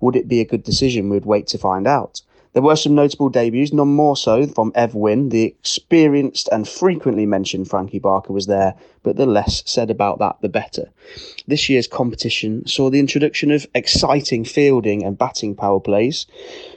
Would 0.00 0.16
it 0.16 0.26
be 0.26 0.40
a 0.40 0.44
good 0.44 0.64
decision? 0.64 1.10
We'd 1.10 1.26
wait 1.26 1.46
to 1.48 1.58
find 1.58 1.86
out. 1.86 2.22
There 2.54 2.62
were 2.62 2.76
some 2.76 2.94
notable 2.94 3.28
debuts, 3.28 3.72
none 3.72 3.88
more 3.88 4.16
so 4.16 4.46
from 4.46 4.70
Ev 4.76 4.94
Wynn. 4.94 5.30
The 5.30 5.42
experienced 5.42 6.48
and 6.52 6.66
frequently 6.68 7.26
mentioned 7.26 7.68
Frankie 7.68 7.98
Barker 7.98 8.32
was 8.32 8.46
there, 8.46 8.74
but 9.02 9.16
the 9.16 9.26
less 9.26 9.64
said 9.66 9.90
about 9.90 10.20
that, 10.20 10.36
the 10.40 10.48
better. 10.48 10.90
This 11.48 11.68
year's 11.68 11.88
competition 11.88 12.64
saw 12.66 12.90
the 12.90 13.00
introduction 13.00 13.50
of 13.50 13.66
exciting 13.74 14.44
fielding 14.44 15.04
and 15.04 15.18
batting 15.18 15.56
power 15.56 15.80
plays, 15.80 16.26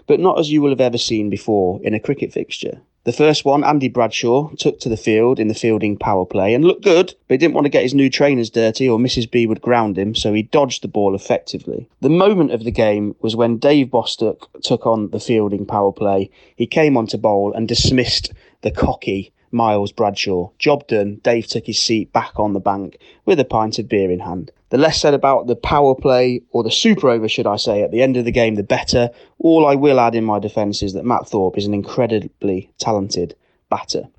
but 0.08 0.20
not 0.20 0.40
as 0.40 0.52
you 0.52 0.62
will 0.62 0.72
have 0.72 0.82
ever 0.82 0.98
seen 0.98 1.30
before 1.30 1.80
in 1.84 1.94
a 1.94 2.00
cricket 2.00 2.34
fixture. 2.34 2.82
The 3.04 3.14
first 3.14 3.46
one, 3.46 3.64
Andy 3.64 3.88
Bradshaw, 3.88 4.50
took 4.58 4.82
to 4.82 4.90
the 4.90 4.98
field 4.98 5.40
in 5.40 5.48
the 5.48 5.54
fielding 5.54 5.96
power 5.96 6.26
play 6.26 6.54
and 6.54 6.66
looked 6.66 6.84
good, 6.84 7.14
but 7.28 7.36
he 7.36 7.38
didn't 7.38 7.54
want 7.54 7.64
to 7.64 7.70
get 7.70 7.84
his 7.84 7.94
new 7.94 8.10
trainers 8.10 8.50
dirty 8.50 8.90
or 8.90 9.00
Mrs. 9.00 9.32
B 9.32 9.48
would 9.48 9.62
ground 9.62 9.98
him, 9.98 10.14
so 10.14 10.34
he 10.34 10.44
dodged 10.44 10.82
the 10.82 10.90
ball 10.90 11.16
effectively. 11.16 11.88
The 12.02 12.10
moment 12.10 12.52
of 12.52 12.66
the 12.66 12.72
game 12.72 13.16
was 13.22 13.34
when 13.34 13.60
Dave 13.60 13.92
Bostock 13.92 14.50
took 14.62 14.86
on 14.86 15.12
the 15.12 15.22
fielding 15.22 15.66
power 15.66 15.94
play. 15.94 16.30
He 16.58 16.68
came 16.68 16.98
on 16.98 17.08
to 17.08 17.18
bowl 17.18 17.54
and 17.54 17.66
dismissed 17.66 18.34
the 18.62 18.72
cocky 18.72 19.32
Miles 19.52 19.92
Bradshaw. 19.92 20.50
Job 20.60 20.88
done. 20.88 21.16
Dave 21.24 21.48
took 21.48 21.66
his 21.66 21.80
seat 21.80 22.12
back 22.14 22.40
on 22.40 22.54
the 22.54 22.60
bank 22.60 22.98
with 23.26 23.40
a 23.40 23.46
pint 23.46 23.80
of 23.80 23.90
beer 23.90 24.12
in 24.12 24.20
hand. 24.20 24.52
The 24.70 24.78
less 24.78 25.00
said 25.00 25.14
about 25.14 25.48
the 25.48 25.56
power 25.56 25.96
play, 25.96 26.42
or 26.52 26.64
the 26.64 26.72
super 26.72 27.10
over, 27.10 27.30
should 27.30 27.48
I 27.48 27.56
say, 27.56 27.82
at 27.82 27.92
the 27.92 28.02
end 28.02 28.18
of 28.18 28.26
the 28.26 28.32
game, 28.32 28.56
the 28.56 28.64
better. 28.64 29.10
All 29.40 29.66
I 29.66 29.76
will 29.76 30.00
add 30.00 30.16
in 30.16 30.26
my 30.26 30.40
defence 30.40 30.84
is 30.84 30.94
that 30.94 31.06
Matt 31.06 31.28
Thorpe 31.28 31.58
is 31.58 31.66
an 31.66 31.74
incredibly 31.74 32.70
talented 32.78 33.36
batter. 33.70 34.10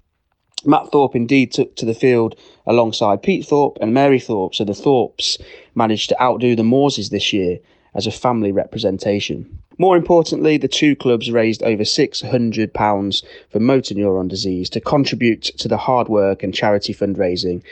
Matt 0.64 0.91
Thorpe 0.91 1.14
indeed 1.14 1.53
took 1.53 1.77
to 1.77 1.85
the 1.85 1.95
field 1.95 2.35
alongside 2.67 3.23
Pete 3.23 3.47
Thorpe 3.47 3.79
and 3.81 3.95
Mary 3.95 4.19
Thorpe, 4.19 4.55
so 4.55 4.64
the 4.64 4.75
Thorpes 4.75 5.38
managed 5.75 6.09
to 6.09 6.23
outdo 6.23 6.57
the 6.57 6.64
Morses 6.64 7.11
this 7.11 7.33
year 7.33 7.59
as 7.94 8.07
a 8.07 8.11
family 8.12 8.53
representation. 8.53 9.59
More 9.81 9.96
importantly, 9.96 10.57
the 10.57 10.66
two 10.66 10.96
clubs 10.96 11.31
raised 11.31 11.62
over 11.62 11.85
£600 11.85 13.24
for 13.51 13.61
motor 13.61 13.94
neuron 13.94 14.29
disease 14.29 14.68
to 14.70 14.81
contribute 14.81 15.42
to 15.42 15.68
the 15.68 15.77
hard 15.77 16.09
work 16.09 16.42
and 16.42 16.53
charity 16.53 16.92
fundraising 16.92 17.62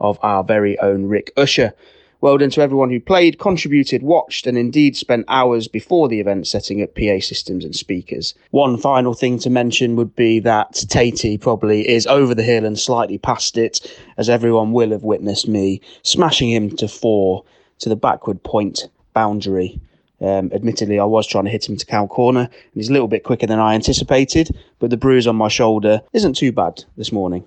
of 0.00 0.18
our 0.22 0.44
very 0.44 0.78
own 0.78 1.06
Rick 1.06 1.32
Usher. 1.36 1.74
Well 2.20 2.38
done 2.38 2.50
to 2.50 2.62
everyone 2.62 2.90
who 2.90 3.00
played, 3.00 3.38
contributed, 3.38 4.02
watched, 4.02 4.46
and 4.46 4.56
indeed 4.56 4.96
spent 4.96 5.26
hours 5.28 5.68
before 5.68 6.08
the 6.08 6.20
event 6.20 6.46
setting 6.46 6.82
up 6.82 6.94
PA 6.94 7.18
systems 7.20 7.64
and 7.64 7.74
speakers. 7.74 8.34
One 8.52 8.78
final 8.78 9.12
thing 9.12 9.38
to 9.40 9.50
mention 9.50 9.96
would 9.96 10.14
be 10.16 10.38
that 10.40 10.72
Tatey 10.72 11.38
probably 11.40 11.88
is 11.88 12.06
over 12.06 12.34
the 12.34 12.42
hill 12.42 12.64
and 12.64 12.78
slightly 12.78 13.18
past 13.18 13.58
it, 13.58 13.80
as 14.16 14.30
everyone 14.30 14.72
will 14.72 14.90
have 14.90 15.02
witnessed 15.02 15.48
me 15.48 15.80
smashing 16.02 16.50
him 16.50 16.74
to 16.76 16.88
four 16.88 17.44
to 17.80 17.88
the 17.88 17.96
backward 17.96 18.42
point 18.42 18.88
boundary. 19.16 19.80
Um, 20.20 20.50
admittedly, 20.54 20.98
I 20.98 21.04
was 21.04 21.26
trying 21.26 21.44
to 21.44 21.50
hit 21.50 21.68
him 21.68 21.76
to 21.76 21.86
cow 21.86 22.06
corner, 22.06 22.40
and 22.40 22.74
he's 22.74 22.90
a 22.90 22.92
little 22.92 23.08
bit 23.08 23.24
quicker 23.24 23.46
than 23.46 23.58
I 23.58 23.74
anticipated, 23.74 24.54
but 24.78 24.90
the 24.90 24.96
bruise 24.96 25.26
on 25.26 25.36
my 25.36 25.48
shoulder 25.48 26.02
isn't 26.12 26.34
too 26.34 26.52
bad 26.52 26.84
this 26.96 27.12
morning. 27.12 27.44